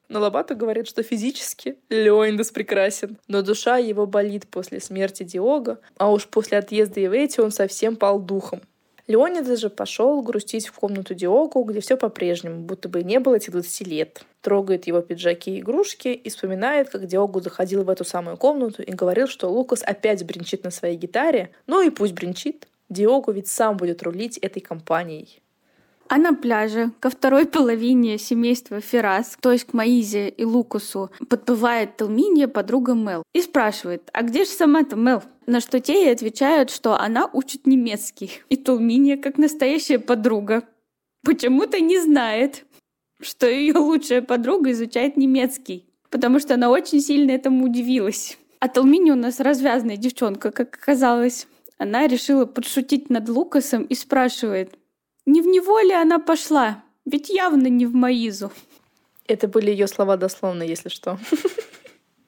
[0.08, 6.10] Но Лобато говорит, что физически Леониндас прекрасен, но душа его болит после смерти Диога, а
[6.10, 8.60] уж после отъезда Ивети он совсем пал духом.
[9.06, 13.52] Леонидас же пошел грустить в комнату Диогу, где все по-прежнему, будто бы не было этих
[13.52, 14.22] 20 лет.
[14.40, 18.90] Трогает его пиджаки и игрушки и вспоминает, как Диогу заходил в эту самую комнату и
[18.90, 21.50] говорил, что Лукас опять бренчит на своей гитаре.
[21.66, 22.66] Ну и пусть бренчит.
[22.88, 25.40] Диогу ведь сам будет рулить этой компанией.
[26.08, 31.96] А на пляже ко второй половине семейства Ферас, то есть к Маизе и Лукусу, подбывает
[31.96, 35.22] Талминия, подруга Мел, и спрашивает, а где же сама-то Мел?
[35.46, 38.42] На что те ей отвечают, что она учит немецкий.
[38.48, 40.62] И Талминия, как настоящая подруга,
[41.24, 42.64] почему-то не знает,
[43.20, 48.38] что ее лучшая подруга изучает немецкий, потому что она очень сильно этому удивилась.
[48.60, 51.46] А Талмини у нас развязная девчонка, как оказалось.
[51.78, 54.78] Она решила подшутить над Лукасом и спрашивает,
[55.26, 56.82] не в него ли она пошла?
[57.04, 58.52] Ведь явно не в Маизу.
[59.26, 61.18] Это были ее слова дословно, если что.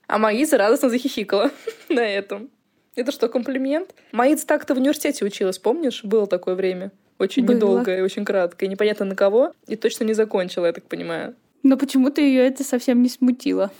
[0.08, 1.50] А Маиза радостно захихикала
[1.88, 2.50] на этом.
[2.96, 3.94] Это что, комплимент?
[4.10, 6.02] Маиз так-то в университете училась, помнишь?
[6.02, 6.90] Было такое время.
[7.18, 7.54] Очень Было.
[7.54, 8.66] недолгое, очень краткое.
[8.66, 9.52] Непонятно на кого.
[9.68, 11.36] И точно не закончила, я так понимаю.
[11.62, 13.70] Но почему-то ее это совсем не смутило.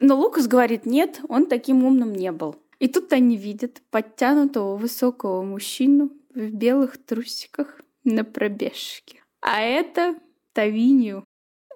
[0.00, 2.56] Но Лукас говорит, нет, он таким умным не был.
[2.78, 9.22] И тут они видят подтянутого высокого мужчину в белых трусиках на пробежке.
[9.40, 10.16] А это
[10.52, 11.24] Тавинью,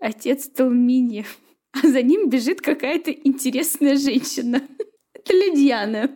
[0.00, 1.24] отец Талмини.
[1.72, 4.62] А за ним бежит какая-то интересная женщина.
[5.14, 6.10] Это Лидьяна,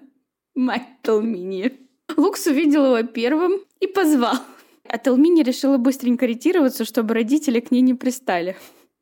[0.55, 1.73] мать Талмини.
[2.17, 4.37] Лукс увидел его первым и позвал.
[4.89, 8.57] А Талмини решила быстренько ретироваться, чтобы родители к ней не пристали.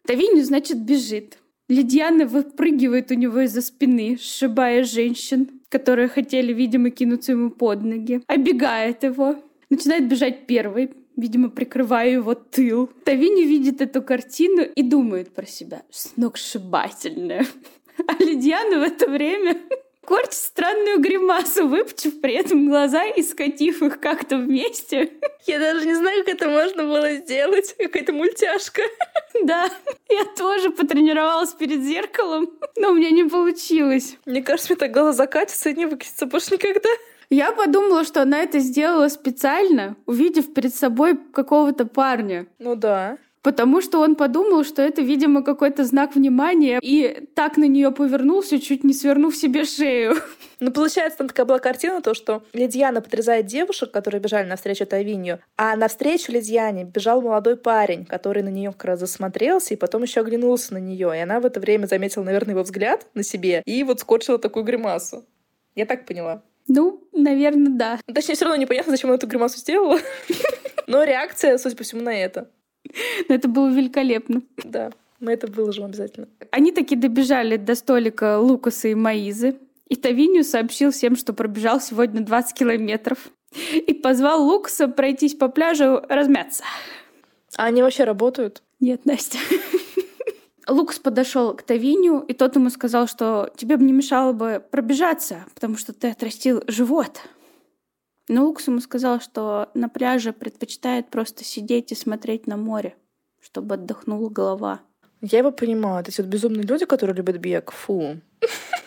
[0.06, 1.38] Тавинью, значит, бежит.
[1.68, 8.20] Лидьяна выпрыгивает у него из-за спины, сшибая женщин, которые хотели, видимо, кинуться ему под ноги.
[8.26, 9.36] Оббегает его.
[9.70, 12.90] Начинает бежать первый, видимо, прикрывая его тыл.
[13.04, 15.82] Тавини видит эту картину и думает про себя.
[15.90, 17.46] Сногсшибательная.
[18.08, 19.56] А Лидьяна в это время
[20.04, 25.12] корчит странную гримасу, выпучив при этом глаза и скатив их как-то вместе.
[25.46, 27.74] Я даже не знаю, как это можно было сделать.
[27.78, 28.82] Какая-то мультяшка.
[29.42, 29.68] Да,
[30.08, 34.16] я тоже потренировалась перед зеркалом, но у меня не получилось.
[34.26, 36.88] Мне кажется, мне так глаза закатятся и не выкатятся больше никогда.
[37.30, 42.46] Я подумала, что она это сделала специально, увидев перед собой какого-то парня.
[42.58, 47.68] Ну да потому что он подумал, что это, видимо, какой-то знак внимания, и так на
[47.68, 50.16] нее повернулся, чуть не свернув себе шею.
[50.60, 55.40] Ну, получается, там такая была картина, то, что Лидьяна подрезает девушек, которые бежали навстречу Тавинью,
[55.58, 60.20] а навстречу Лидьяне бежал молодой парень, который на нее как раз засмотрелся и потом еще
[60.20, 63.82] оглянулся на нее, и она в это время заметила, наверное, его взгляд на себе и
[63.84, 65.26] вот скорчила такую гримасу.
[65.74, 66.42] Я так поняла.
[66.66, 68.00] Ну, наверное, да.
[68.12, 69.98] Точнее, все равно непонятно, зачем она эту гримасу сделала.
[70.86, 72.50] Но реакция, судя по всему, на это.
[73.28, 74.42] Но это было великолепно.
[74.62, 76.28] Да, мы это выложим обязательно.
[76.50, 79.56] Они таки добежали до столика Лукаса и Маизы.
[79.88, 83.30] И Тавинью сообщил всем, что пробежал сегодня 20 километров.
[83.72, 86.64] И позвал Лукаса пройтись по пляжу размяться.
[87.56, 88.62] А они вообще работают?
[88.80, 89.38] Нет, Настя.
[90.66, 95.44] Лукас подошел к Тавиню, и тот ему сказал, что тебе бы не мешало бы пробежаться,
[95.54, 97.20] потому что ты отрастил живот.
[98.28, 102.96] Но Лукс ему сказал, что на пляже предпочитает просто сидеть и смотреть на море,
[103.40, 104.80] чтобы отдохнула голова.
[105.20, 106.00] Я его понимаю.
[106.00, 107.70] Это вот безумные люди, которые любят бег.
[107.72, 108.20] Фу.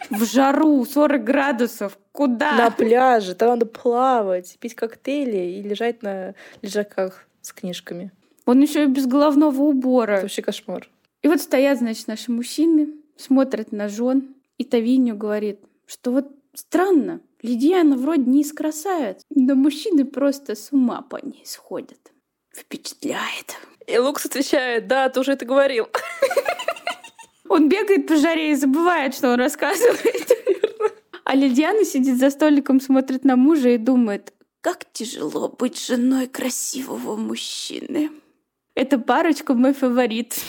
[0.10, 1.98] В жару 40 градусов.
[2.12, 2.56] Куда?
[2.58, 3.36] На пляже.
[3.36, 8.12] Там надо плавать, пить коктейли и лежать на лежаках с книжками.
[8.46, 10.14] Он еще и без головного убора.
[10.14, 10.90] Это вообще кошмар.
[11.22, 17.22] И вот стоят, значит, наши мужчины, смотрят на жен, и Тавиню говорит, что вот странно,
[17.42, 22.12] Лидиана вроде не из красавиц, но мужчины просто с ума по ней сходят.
[22.56, 23.58] Впечатляет.
[23.86, 25.88] И Лукс отвечает, да, ты уже это говорил.
[27.50, 30.32] Он бегает по жаре и забывает, что он рассказывает.
[31.24, 37.16] А Лидиана сидит за столиком, смотрит на мужа и думает, как тяжело быть женой красивого
[37.16, 38.12] мужчины.
[38.76, 40.40] Эта парочка мой фаворит.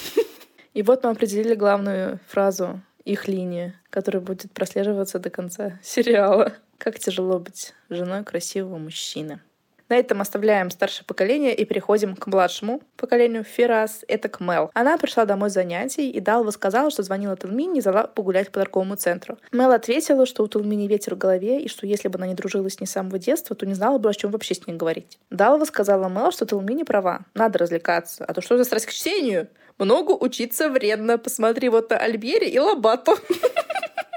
[0.74, 6.52] И вот мы определили главную фразу их линии, которая будет прослеживаться до конца сериала.
[6.78, 9.40] Как тяжело быть женой красивого мужчины.
[9.88, 13.42] На этом оставляем старшее поколение и переходим к младшему поколению.
[13.42, 14.38] Фирас— это к.
[14.74, 18.60] Она пришла домой с занятий, и Далва сказала, что звонила Талмини и зала погулять по
[18.60, 19.38] торговому центру.
[19.50, 22.68] Мел ответила, что у Талмини ветер в голове, и что если бы она не дружила
[22.68, 25.18] с ней с самого детства, то не знала бы, о чем вообще с ней говорить.
[25.30, 29.48] Далва сказала Мел, что Талмини права, надо развлекаться, а то что за страсть к чтению?
[29.78, 31.18] Много учиться вредно.
[31.18, 33.16] Посмотри вот на Альбери и Лобату.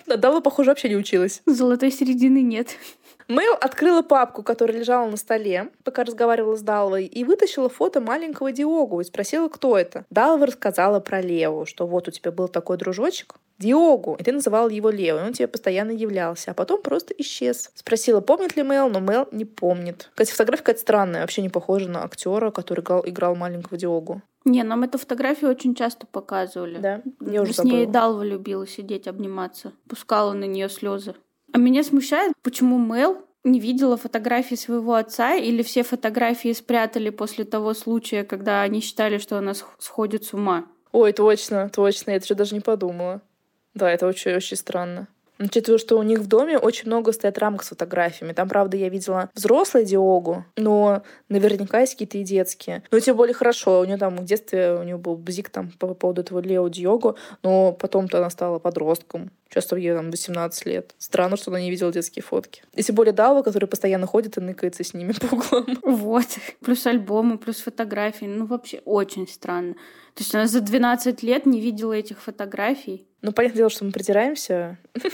[0.07, 1.41] Дала, похоже, вообще не училась.
[1.45, 2.75] Золотой середины нет.
[3.27, 8.51] Мэл открыла папку, которая лежала на столе, пока разговаривала с Далвой, и вытащила фото маленького
[8.51, 10.05] Диогу и спросила, кто это.
[10.09, 14.69] Далва рассказала про Леву, что вот у тебя был такой дружочек, Диогу, и ты называл
[14.69, 17.69] его Лео, и он тебе постоянно являлся, а потом просто исчез.
[17.75, 20.09] Спросила, помнит ли Мэл, но Мэл не помнит.
[20.13, 24.21] Кстати, фотография какая-то странная, вообще не похожа на актера, который играл, играл маленького Диогу.
[24.43, 26.79] Не, нам эту фотографию очень часто показывали.
[26.79, 29.71] Да, я уже С ней Далва любила сидеть, обниматься.
[29.87, 31.13] Пускала на нее слезы.
[31.53, 37.43] А меня смущает, почему Мэл не видела фотографии своего отца или все фотографии спрятали после
[37.43, 40.65] того случая, когда они считали, что она сходит с ума?
[40.91, 43.21] Ой, точно, точно, я даже не подумала.
[43.73, 45.07] Да, это очень-очень странно.
[45.41, 48.33] Учитывая, что у них в доме очень много стоят рамок с фотографиями.
[48.33, 52.83] Там, правда, я видела взрослую Диогу, но наверняка есть какие-то и детские.
[52.91, 53.79] Но тем более хорошо.
[53.79, 57.17] У нее там в детстве у нее был бзик там по поводу этого Лео Диогу,
[57.41, 59.31] но потом-то она стала подростком.
[59.49, 60.95] Часто ей там 18 лет.
[60.97, 62.63] Странно, что она не видела детские фотки.
[62.73, 65.77] И тем более Дава, который постоянно ходит и ныкается с ними по углам.
[65.83, 66.27] Вот.
[66.61, 68.25] Плюс альбомы, плюс фотографии.
[68.25, 69.73] Ну, вообще очень странно.
[70.13, 73.07] То есть она за 12 лет не видела этих фотографий.
[73.21, 74.77] Ну, понятное дело, что мы притираемся.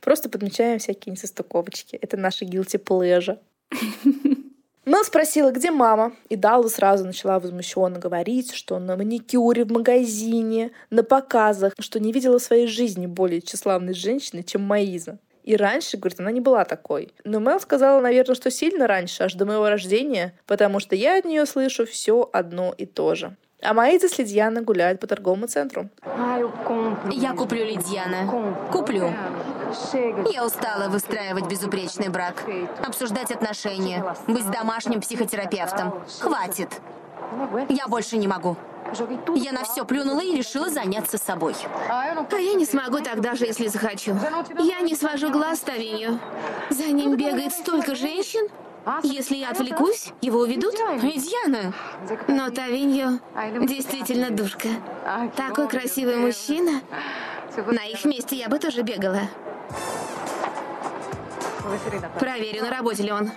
[0.00, 1.96] Просто подмечаем всякие несостыковочки.
[1.96, 3.38] Это наши guilty pleasure.
[4.86, 10.72] Мэл спросила, где мама, и Далла сразу начала возмущенно говорить, что на маникюре в магазине,
[10.90, 15.18] на показах, что не видела в своей жизни более тщеславной женщины, чем Маиза.
[15.42, 17.12] И раньше, говорит, она не была такой.
[17.24, 21.24] Но Мэл сказала, наверное, что сильно раньше, аж до моего рождения, потому что я от
[21.24, 23.36] нее слышу все одно и то же.
[23.64, 25.88] А Маиза с Лидьяна гуляют по торговому центру.
[27.10, 28.30] Я куплю Лидьяна.
[28.70, 29.10] Куплю.
[30.30, 32.44] Я устала выстраивать безупречный брак,
[32.86, 35.94] обсуждать отношения, быть домашним психотерапевтом.
[36.20, 36.68] Хватит.
[37.70, 38.56] Я больше не могу.
[39.34, 41.54] Я на все плюнула и решила заняться собой.
[41.88, 44.14] А я не смогу так даже, если захочу.
[44.58, 46.20] Я не свожу глаз Тавинью.
[46.68, 48.46] За ним бегает столько женщин.
[49.02, 50.74] Если я отвлекусь, его уведут?
[51.02, 51.72] Медьяна.
[52.28, 53.20] Но Тавиньо
[53.66, 54.68] действительно душка.
[55.36, 56.80] Такой красивый мужчина.
[57.66, 59.22] На их месте я бы тоже бегала.
[62.18, 63.30] Проверю, на работе ли он.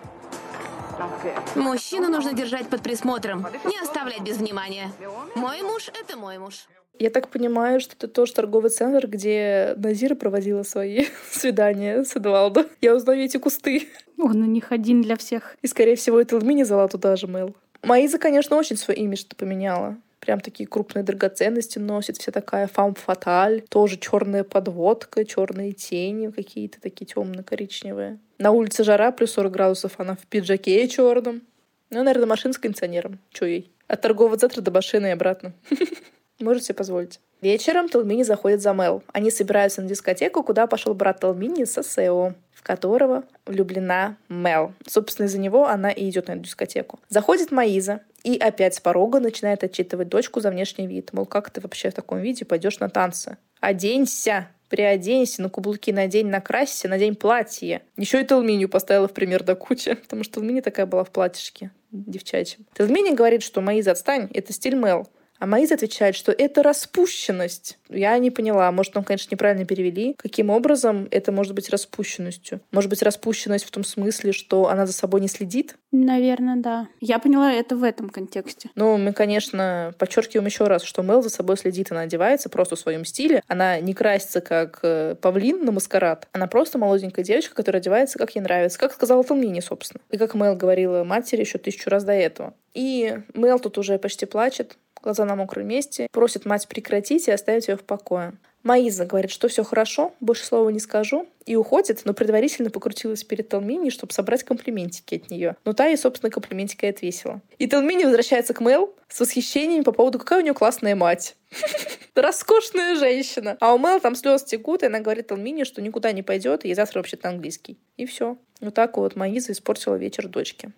[1.55, 4.91] Мужчину нужно держать под присмотром, не оставлять без внимания.
[5.35, 6.67] Мой муж— это мой муж.
[6.99, 12.65] Я так понимаю, что это тоже торговый центр, где Назира проводила свои свидания с Эдуалдо.
[12.81, 13.87] Я узнаю эти кусты.
[14.17, 15.55] Он у них один для всех.
[15.61, 17.55] И, скорее всего, это Эльмини звала туда же Мэл.
[17.83, 19.97] Маиза, конечно, очень свой имидж поменяла.
[20.19, 26.81] Прям такие крупные драгоценности носит, вся такая фам фаталь, тоже черная подводка, черные тени какие-то
[26.81, 28.19] такие темно-коричневые.
[28.39, 31.43] На улице жара, плюс 40 градусов, она в пиджаке черном.
[31.91, 33.19] Ну, наверное, машина с кондиционером.
[33.31, 33.71] Чё ей?
[33.87, 35.53] От торгового центра до машины и обратно.
[36.39, 37.19] Можете позволить.
[37.41, 39.03] Вечером Талмини заходит за Мел.
[39.13, 44.73] Они собираются на дискотеку, куда пошел брат Талмини со Сео, в которого влюблена Мел.
[44.87, 46.99] Собственно, из-за него она и идет на эту дискотеку.
[47.09, 51.13] Заходит Маиза и опять с порога начинает отчитывать дочку за внешний вид.
[51.13, 53.37] Мол, как ты вообще в таком виде пойдешь на танцы?
[53.59, 54.47] Оденься!
[54.69, 57.83] приоденься, на каблуки надень, накрасься, надень платье.
[57.95, 61.71] Еще и Телминию поставила в пример до кучи, потому что Телмини такая была в платьишке
[61.91, 62.65] девчачьем.
[62.77, 65.07] Телмини говорит, что Маиза, отстань, это стиль Мел.
[65.39, 67.77] А Маиза отвечает, что это распущенность.
[67.89, 68.71] Я не поняла.
[68.71, 70.15] Может, он, конечно, неправильно перевели.
[70.17, 72.61] Каким образом это может быть распущенностью?
[72.71, 75.75] Может быть, распущенность в том смысле, что она за собой не следит?
[75.91, 76.87] Наверное, да.
[76.99, 78.69] Я поняла это в этом контексте.
[78.75, 81.91] Ну, мы, конечно, подчеркиваем еще раз, что Мел за собой следит.
[81.91, 83.41] Она одевается просто в своем стиле.
[83.47, 86.27] Она не красится, как э, павлин на маскарад.
[86.33, 88.79] Она просто молоденькая девочка, которая одевается, как ей нравится.
[88.79, 90.01] Как сказала Талмини, собственно.
[90.11, 92.53] И как Мел говорила матери еще тысячу раз до этого.
[92.73, 94.77] И Мел тут уже почти плачет
[95.07, 98.33] глаза на мокром месте, просит мать прекратить и оставить ее в покое.
[98.63, 103.47] Маиза говорит, что все хорошо, больше слова не скажу, и уходит, но предварительно покрутилась перед
[103.47, 105.55] Талмини, чтобы собрать комплиментики от нее.
[105.63, 107.41] Но та ей, собственно, комплиментики и отвесила.
[107.57, 111.37] И Талмини возвращается к Мэл с восхищением по поводу, какая у нее классная мать.
[112.15, 113.55] Роскошная женщина.
[113.61, 116.73] А у Мэл там слез текут, и она говорит Талмини, что никуда не пойдет, и
[116.73, 117.77] завтра вообще-то английский.
[117.95, 118.37] И все.
[118.59, 120.73] Вот так вот Маиза испортила вечер дочке.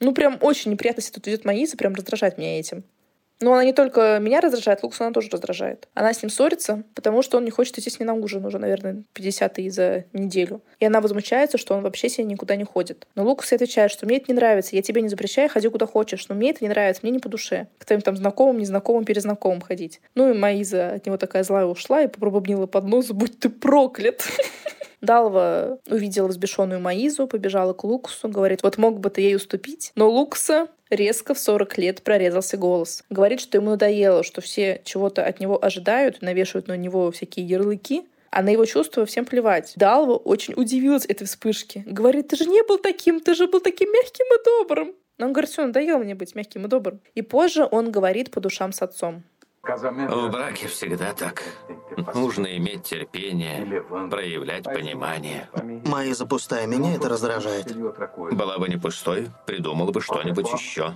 [0.00, 2.84] Ну, прям очень неприятно себя тут ведет Маиза, прям раздражает меня этим.
[3.42, 5.88] Но она не только меня раздражает, Лукас она тоже раздражает.
[5.94, 8.58] Она с ним ссорится, потому что он не хочет идти с ней на ужин уже,
[8.58, 10.62] наверное, 50-й за неделю.
[10.78, 13.06] И она возмущается, что он вообще себе никуда не ходит.
[13.16, 16.28] Но Лукас отвечает, что мне это не нравится, я тебе не запрещаю, ходи куда хочешь,
[16.28, 17.66] но мне это не нравится, мне не по душе.
[17.78, 20.00] К твоим там знакомым, незнакомым, перезнакомым ходить.
[20.14, 24.22] Ну и Маиза от него такая злая ушла и пробубнила под нос, будь ты проклят.
[25.02, 29.90] Далва увидела взбешенную Маизу, побежала к Лукусу, говорит, вот мог бы ты ей уступить.
[29.96, 33.04] Но Лукса резко в 40 лет прорезался голос.
[33.10, 38.06] Говорит, что ему надоело, что все чего-то от него ожидают, навешивают на него всякие ярлыки,
[38.30, 39.72] а на его чувства всем плевать.
[39.76, 41.82] Далва очень удивилась этой вспышке.
[41.86, 44.94] Говорит, ты же не был таким, ты же был таким мягким и добрым.
[45.18, 47.00] Но он говорит, все, надоело мне быть мягким и добрым.
[47.14, 49.22] И позже он говорит по душам с отцом.
[49.62, 51.44] В браке всегда так.
[52.14, 55.48] Нужно иметь терпение, проявлять понимание.
[55.84, 57.72] Моя запустая меня это раздражает.
[57.76, 60.94] Была бы не пустой, придумала бы что-нибудь еще.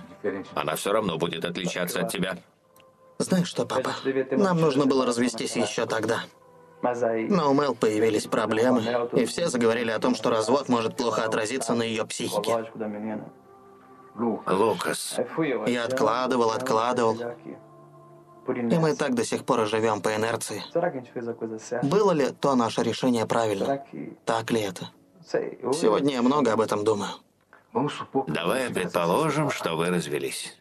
[0.53, 2.37] Она все равно будет отличаться от тебя.
[3.19, 3.91] Знаешь что, папа?
[4.31, 6.23] Нам нужно было развестись еще тогда.
[6.81, 11.73] Но у Мел появились проблемы, и все заговорили о том, что развод может плохо отразиться
[11.73, 12.69] на ее психике.
[14.45, 15.19] Лукас,
[15.67, 17.17] Я откладывал, откладывал.
[18.47, 20.63] И мы так до сих пор и живем по инерции.
[21.83, 23.83] Было ли то наше решение правильно?
[24.25, 24.89] Так ли это?
[25.25, 27.11] Сегодня я много об этом думаю.
[28.27, 30.57] давай предположим, что вы развелись.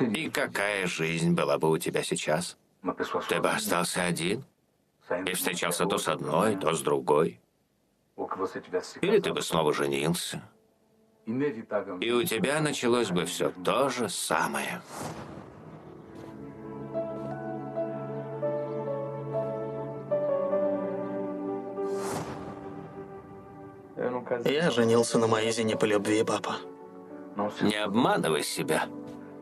[0.00, 2.56] И какая жизнь была бы у тебя сейчас?
[3.28, 4.44] Ты бы остался один?
[5.26, 7.40] И встречался то с одной, то с другой?
[9.02, 10.42] Или ты бы снова женился?
[11.26, 14.82] И у тебя началось бы все то же самое.
[24.44, 26.56] Я женился на Маизе не по любви, папа.
[27.60, 28.84] Не обманывай себя.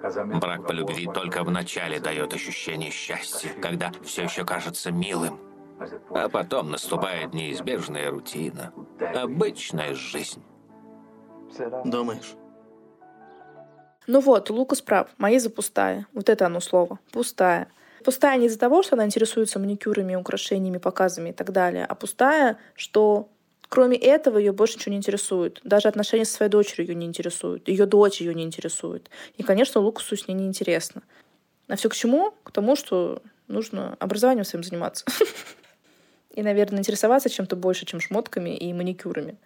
[0.03, 5.39] Брак по любви только в начале дает ощущение счастья, когда все еще кажется милым.
[6.11, 8.73] А потом наступает неизбежная рутина,
[9.15, 10.43] обычная жизнь.
[11.85, 12.35] Думаешь?
[14.07, 15.09] Ну вот, Лукас прав.
[15.19, 16.07] Маиза пустая.
[16.13, 16.99] Вот это оно слово.
[17.13, 17.69] Пустая.
[18.05, 22.59] Пустая не из-за того, что она интересуется маникюрами, украшениями, показами и так далее, а пустая,
[22.75, 23.29] что
[23.71, 25.61] Кроме этого, ее больше ничего не интересует.
[25.63, 27.69] Даже отношения со своей дочерью ее не интересуют.
[27.69, 29.09] Ее дочь ее не интересует.
[29.37, 31.03] И, конечно, Лукасу с ней не интересно.
[31.69, 32.35] А все к чему?
[32.43, 35.05] К тому, что нужно образованием своим заниматься.
[36.35, 39.37] И, наверное, интересоваться чем-то больше, чем шмотками и маникюрами.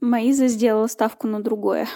[0.00, 1.88] Маиза сделала ставку на другое.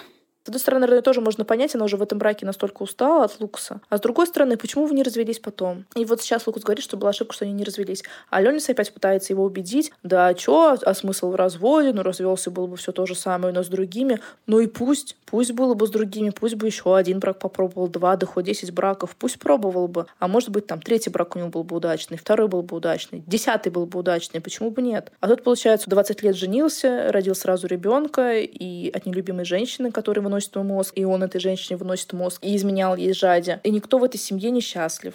[0.48, 3.80] Одной стороны, наверное, тоже можно понять, она уже в этом браке настолько устала от Лукаса.
[3.88, 5.84] А с другой стороны, почему вы не развелись потом?
[5.94, 8.02] И вот сейчас Лукас говорит, что была ошибка, что они не развелись.
[8.30, 9.92] А Ленис опять пытается его убедить.
[10.02, 11.92] Да, чё, а смысл в разводе?
[11.92, 14.20] Ну, развелся было бы все то же самое, но с другими.
[14.46, 18.16] Ну и пусть, пусть было бы с другими, пусть бы еще один брак попробовал, два,
[18.16, 20.06] да хоть десять браков, пусть пробовал бы.
[20.18, 23.22] А может быть, там третий брак у него был бы удачный, второй был бы удачный,
[23.26, 25.12] десятый был бы удачный, почему бы нет?
[25.20, 30.37] А тут, получается, 20 лет женился, родил сразу ребенка, и от нелюбимой женщины, которая выносит
[30.38, 33.60] выносит ему мозг, и он этой женщине выносит мозг, и изменял ей жадя.
[33.64, 35.14] И никто в этой семье не счастлив.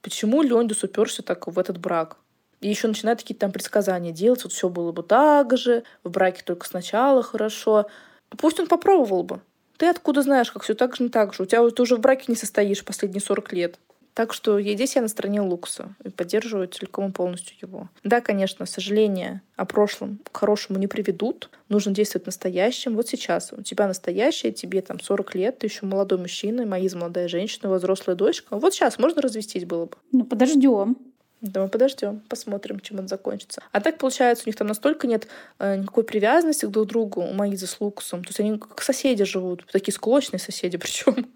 [0.00, 2.16] Почему Леондус уперся так в этот брак?
[2.60, 6.42] И еще начинает какие-то там предсказания делать, вот все было бы так же, в браке
[6.44, 7.86] только сначала хорошо.
[8.30, 9.40] Пусть он попробовал бы.
[9.78, 11.42] Ты откуда знаешь, как все так же, не так же?
[11.42, 13.78] У тебя ты уже в браке не состоишь последние 40 лет.
[14.14, 17.88] Так что здесь я на стороне Лукаса и поддерживаю целиком и полностью его.
[18.04, 21.48] Да, конечно, сожаления о прошлом к хорошему не приведут.
[21.68, 22.94] Нужно действовать настоящим.
[22.94, 27.28] Вот сейчас у тебя настоящее, тебе там 40 лет, ты еще молодой мужчина, Маиза молодая
[27.28, 28.58] женщина, взрослая дочка.
[28.58, 29.96] Вот сейчас можно развестись было бы.
[30.12, 30.98] Ну, подождем.
[31.40, 33.62] Да, мы подождем, посмотрим, чем это закончится.
[33.72, 35.26] А так, получается, у них там настолько нет
[35.58, 38.22] э, никакой привязанности друг к другу у Маизы с Лукасом.
[38.22, 41.26] То есть они как соседи живут, такие склочные соседи причем.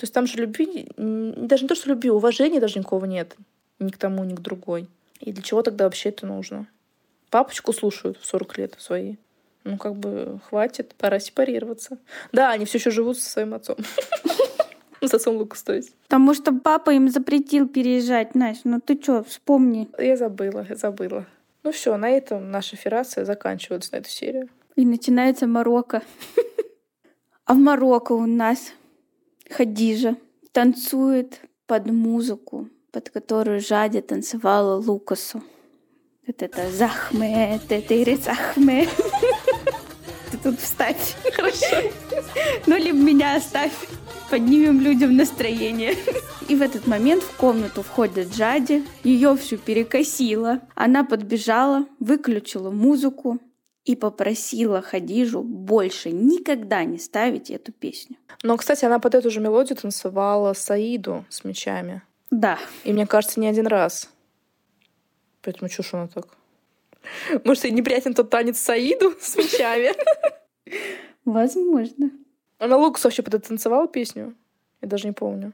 [0.00, 3.36] То есть там же любви, даже не то, что любви, уважения даже никакого нет.
[3.80, 4.88] Ни к тому, ни к другой.
[5.18, 6.66] И для чего тогда вообще это нужно?
[7.28, 9.16] Папочку слушают в 40 лет свои.
[9.64, 11.98] Ну, как бы, хватит, пора сепарироваться.
[12.32, 13.76] Да, они все еще живут со своим отцом.
[15.02, 15.94] С отцом Лукас, то есть.
[16.04, 18.68] Потому что папа им запретил переезжать, Настя.
[18.70, 19.86] Ну ты что, вспомни.
[19.98, 21.26] Я забыла, я забыла.
[21.62, 24.48] Ну все, на этом наша ферация заканчивается на эту серию.
[24.76, 26.02] И начинается Марокко.
[27.46, 28.72] А в Марокко у нас
[29.50, 30.16] Хадижа
[30.52, 35.42] танцует под музыку, под которую Жадя танцевала Лукасу.
[36.26, 38.88] Вот это Захме, это Захме.
[40.30, 41.16] Ты тут вставь.
[41.32, 41.90] Хорошо.
[42.66, 43.72] Ну, либо меня оставь.
[44.30, 45.96] Поднимем людям настроение.
[46.48, 48.84] И в этот момент в комнату входит Джади.
[49.02, 50.60] Ее всю перекосило.
[50.76, 53.40] Она подбежала, выключила музыку,
[53.90, 58.16] и попросила Хадижу больше никогда не ставить эту песню.
[58.44, 62.02] Но, кстати, она под эту же мелодию танцевала Саиду с мечами.
[62.30, 62.56] Да.
[62.84, 64.08] И мне кажется, не один раз.
[65.42, 66.28] Поэтому чушь она так.
[67.42, 69.92] Может, и неприятен тот танец Саиду с мечами?
[71.24, 72.12] Возможно.
[72.60, 74.36] Она Лукас вообще под это танцевала песню?
[74.82, 75.52] Я даже не помню.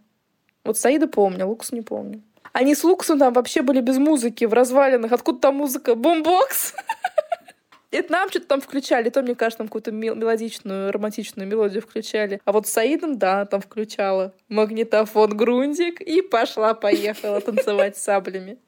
[0.63, 2.23] Вот Саида помню, Лукас не помню.
[2.53, 5.13] Они с Лукасом там вообще были без музыки, в развалинах.
[5.13, 5.95] Откуда там музыка?
[5.95, 6.75] Бомбокс!
[7.97, 12.43] Это нам что-то там включали, то, мне кажется, там какую-то мелодичную, романтичную мелодию включали.
[12.45, 18.59] А вот с Саидом, да, там включала магнитофон грунтик и пошла-поехала танцевать с саблями.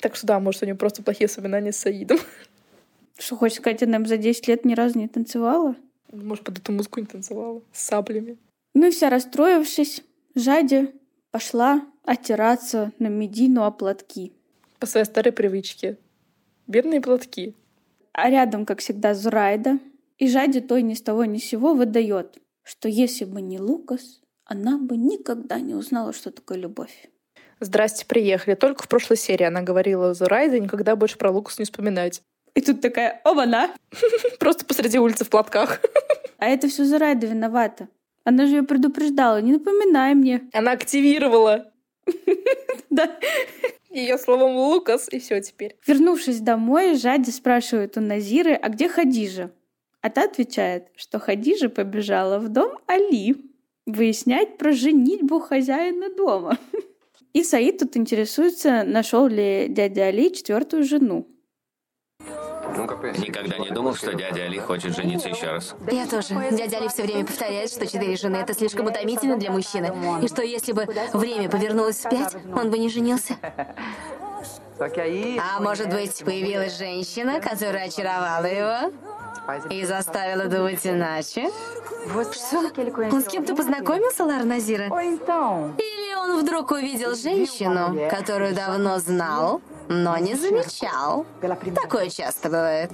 [0.00, 2.18] Так что да, может, у нее просто плохие воспоминания с Саидом.
[3.18, 5.74] Что, хочешь сказать, она за 10 лет ни разу не танцевала?
[6.12, 7.62] Может, под эту музыку не танцевала.
[7.72, 8.36] С саблями.
[8.74, 10.02] Ну и вся расстроившись,
[10.34, 10.92] Жади
[11.30, 14.32] пошла оттираться на Медину о платки.
[14.78, 15.96] По своей старой привычке.
[16.68, 17.54] Бедные платки.
[18.12, 19.78] А рядом, как всегда, Зурайда.
[20.18, 24.20] И Жади той ни с того ни с сего выдает, что если бы не Лукас,
[24.44, 27.08] она бы никогда не узнала, что такое любовь.
[27.60, 28.54] Здрасте, приехали.
[28.54, 32.22] Только в прошлой серии она говорила за Райда никогда больше про Лукас не вспоминать.
[32.54, 33.74] И тут такая, оба-на!
[34.38, 35.80] Просто посреди улицы в платках.
[36.38, 37.88] А это все за Райда виновата.
[38.24, 40.48] Она же ее предупреждала, не напоминай мне.
[40.52, 41.72] Она активировала.
[42.90, 43.18] Да.
[43.90, 45.76] Ее словом Лукас, и все теперь.
[45.86, 49.50] Вернувшись домой, Жади спрашивает у Назиры, а где Хадижа?
[50.00, 53.36] А та отвечает, что Хадижа побежала в дом Али
[53.86, 56.58] выяснять про женитьбу хозяина дома.
[57.32, 61.26] И Саид тут интересуется, нашел ли дядя Али четвертую жену.
[63.18, 65.74] Никогда не думал, что дядя Али хочет жениться еще раз.
[65.90, 66.34] Я тоже.
[66.52, 69.92] Дядя Али все время повторяет, что четыре жены— это слишком утомительно для мужчины.
[70.22, 73.36] И что если бы время повернулось вспять, он бы не женился.
[74.80, 78.92] А может быть, появилась женщина, которая очаровала его
[79.70, 81.50] и заставила думать иначе?
[82.32, 82.70] Что?
[83.12, 84.86] Он с кем-то познакомился, Лар Назира?
[84.86, 91.26] Или он вдруг увидел женщину, которую давно знал, но не замечал?
[91.74, 92.90] Такое часто бывает.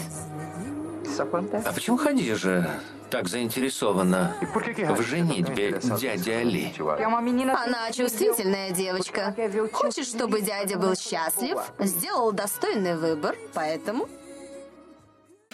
[1.19, 2.81] А почему Хадижа
[3.11, 6.73] так заинтересована в женитьбе дяди Али?
[6.79, 9.35] Она чувствительная девочка.
[9.73, 14.09] Хочет, чтобы дядя был счастлив, сделал достойный выбор, поэтому...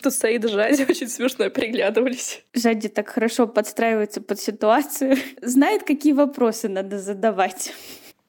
[0.03, 2.43] Тут Саид и Жади очень смешно приглядывались.
[2.55, 7.75] Жади так хорошо подстраивается под ситуацию, знает, какие вопросы надо задавать.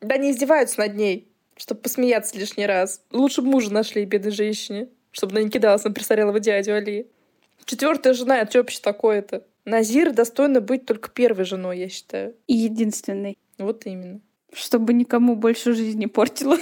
[0.02, 1.31] Да не издеваются над ней,
[1.62, 3.04] чтобы посмеяться лишний раз.
[3.12, 7.08] Лучше бы мужа нашли бедной женщине, чтобы она не кидалась на престарелого дядю Али.
[7.66, 9.46] Четвертая жена, это что вообще такое-то?
[9.64, 12.36] Назир достойна быть только первой женой, я считаю.
[12.48, 13.38] И единственной.
[13.60, 14.22] Вот именно.
[14.52, 16.58] Чтобы никому больше жизни портила.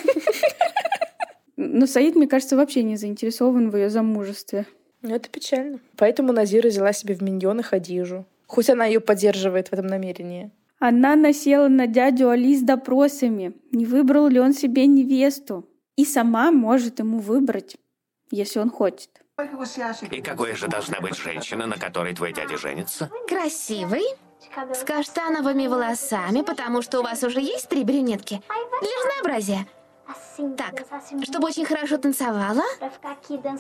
[1.56, 4.66] Но Саид, мне кажется, вообще не заинтересован в ее замужестве.
[5.02, 5.80] Ну, это печально.
[5.96, 8.26] Поэтому Назира взяла себе в миньоны Хадижу.
[8.48, 10.52] Хоть она ее поддерживает в этом намерении.
[10.80, 15.70] Она насела на дядю Али с допросами, не выбрал ли он себе невесту.
[15.98, 17.76] И сама может ему выбрать,
[18.32, 19.10] если он хочет.
[20.12, 23.10] И какой же должна быть женщина, на которой твой дядя женится?
[23.28, 24.04] Красивый,
[24.74, 28.42] с каштановыми волосами, потому что у вас уже есть три брюнетки.
[28.48, 29.68] Для разнообразия.
[30.58, 30.86] Так,
[31.24, 32.64] чтобы очень хорошо танцевала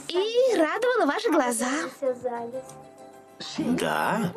[0.07, 1.67] и радовала ваши глаза.
[3.57, 4.33] Да?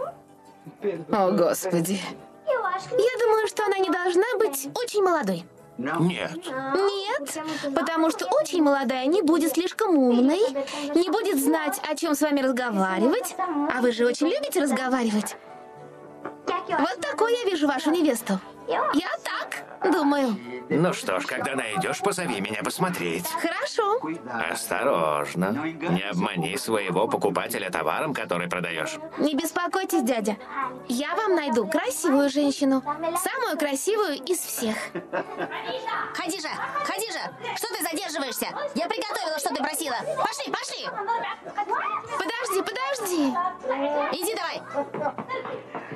[1.10, 2.00] О, Господи.
[2.90, 5.44] Я думаю, что она не должна быть очень молодой.
[5.78, 6.32] Нет.
[6.36, 10.40] Нет, потому что очень молодая не будет слишком умной,
[10.94, 13.34] не будет знать, о чем с вами разговаривать.
[13.38, 15.36] А вы же очень любите разговаривать.
[16.46, 18.38] Вот такой я вижу вашу невесту.
[18.68, 20.36] Я так думаю.
[20.68, 23.26] Ну что ж, когда найдешь, позови меня посмотреть.
[23.26, 24.00] Хорошо.
[24.50, 25.50] Осторожно.
[25.50, 28.96] Не обмани своего покупателя товаром, который продаешь.
[29.18, 30.36] Не беспокойтесь, дядя.
[30.88, 32.82] Я вам найду красивую женщину.
[32.82, 34.76] Самую красивую из всех.
[36.14, 36.48] Хадижа,
[36.84, 38.46] Хадижа, что ты задерживаешься?
[38.74, 39.96] Я приготовила, что ты просила.
[40.16, 40.88] Пошли, пошли.
[42.18, 43.34] Подожди, подожди.
[44.12, 44.62] Иди давай.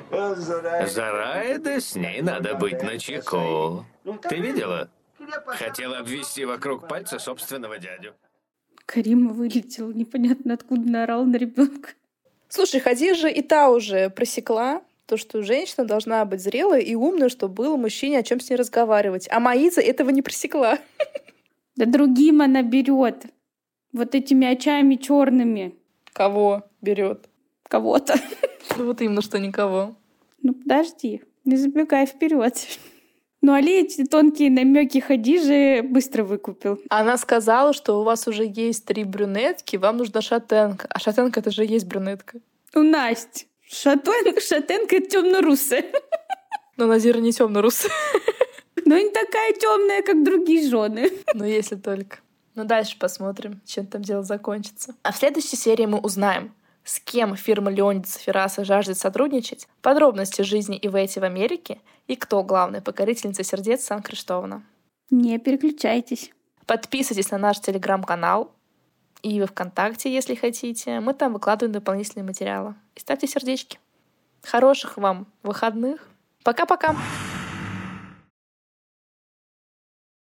[0.09, 3.85] Зарайда, с ней надо быть начеку.
[4.29, 4.89] Ты видела?
[5.47, 8.13] Хотела обвести вокруг пальца собственного дядю.
[8.85, 11.89] Карима вылетел, непонятно откуда наорал на ребенка.
[12.47, 17.53] Слушай, Хадижа и та уже просекла то, что женщина должна быть зрелой и умной, чтобы
[17.53, 19.27] было мужчине о чем с ней разговаривать.
[19.31, 20.79] А Маиза этого не просекла.
[21.75, 23.25] Да другим она берет.
[23.93, 25.75] Вот этими очами черными.
[26.13, 27.29] Кого берет?
[27.63, 28.15] Кого-то.
[28.85, 29.95] Вот именно, что никого.
[30.41, 32.55] Ну подожди, не забегай вперед.
[33.39, 36.81] Ну, Али эти тонкие намеки Хадижи быстро выкупил.
[36.89, 40.87] Она сказала, что у вас уже есть три брюнетки, вам нужна шатенка.
[40.89, 42.39] А шатенка это же есть брюнетка.
[42.73, 43.45] У Насти.
[43.69, 45.85] Шатен, шатенка темно-русая.
[46.77, 47.91] Но Назира не темно-русая.
[48.85, 51.11] Но не такая темная, как другие жены.
[51.33, 52.17] Ну, если только.
[52.55, 54.95] Ну, дальше посмотрим, чем там дело закончится.
[55.03, 56.53] А в следующей серии мы узнаем,
[56.87, 62.79] с кем фирма Леонида Ферраса жаждет сотрудничать, подробности жизни Ивети в Америке и кто главная
[62.79, 64.63] покорительница сердец Сан-Криштовна.
[65.09, 66.31] Не переключайтесь.
[66.65, 68.51] Подписывайтесь на наш телеграм-канал
[69.21, 71.01] и во ВКонтакте, если хотите.
[71.01, 72.75] Мы там выкладываем дополнительные материалы.
[72.95, 73.79] И ставьте сердечки.
[74.43, 76.07] Хороших вам выходных.
[76.43, 76.95] Пока-пока.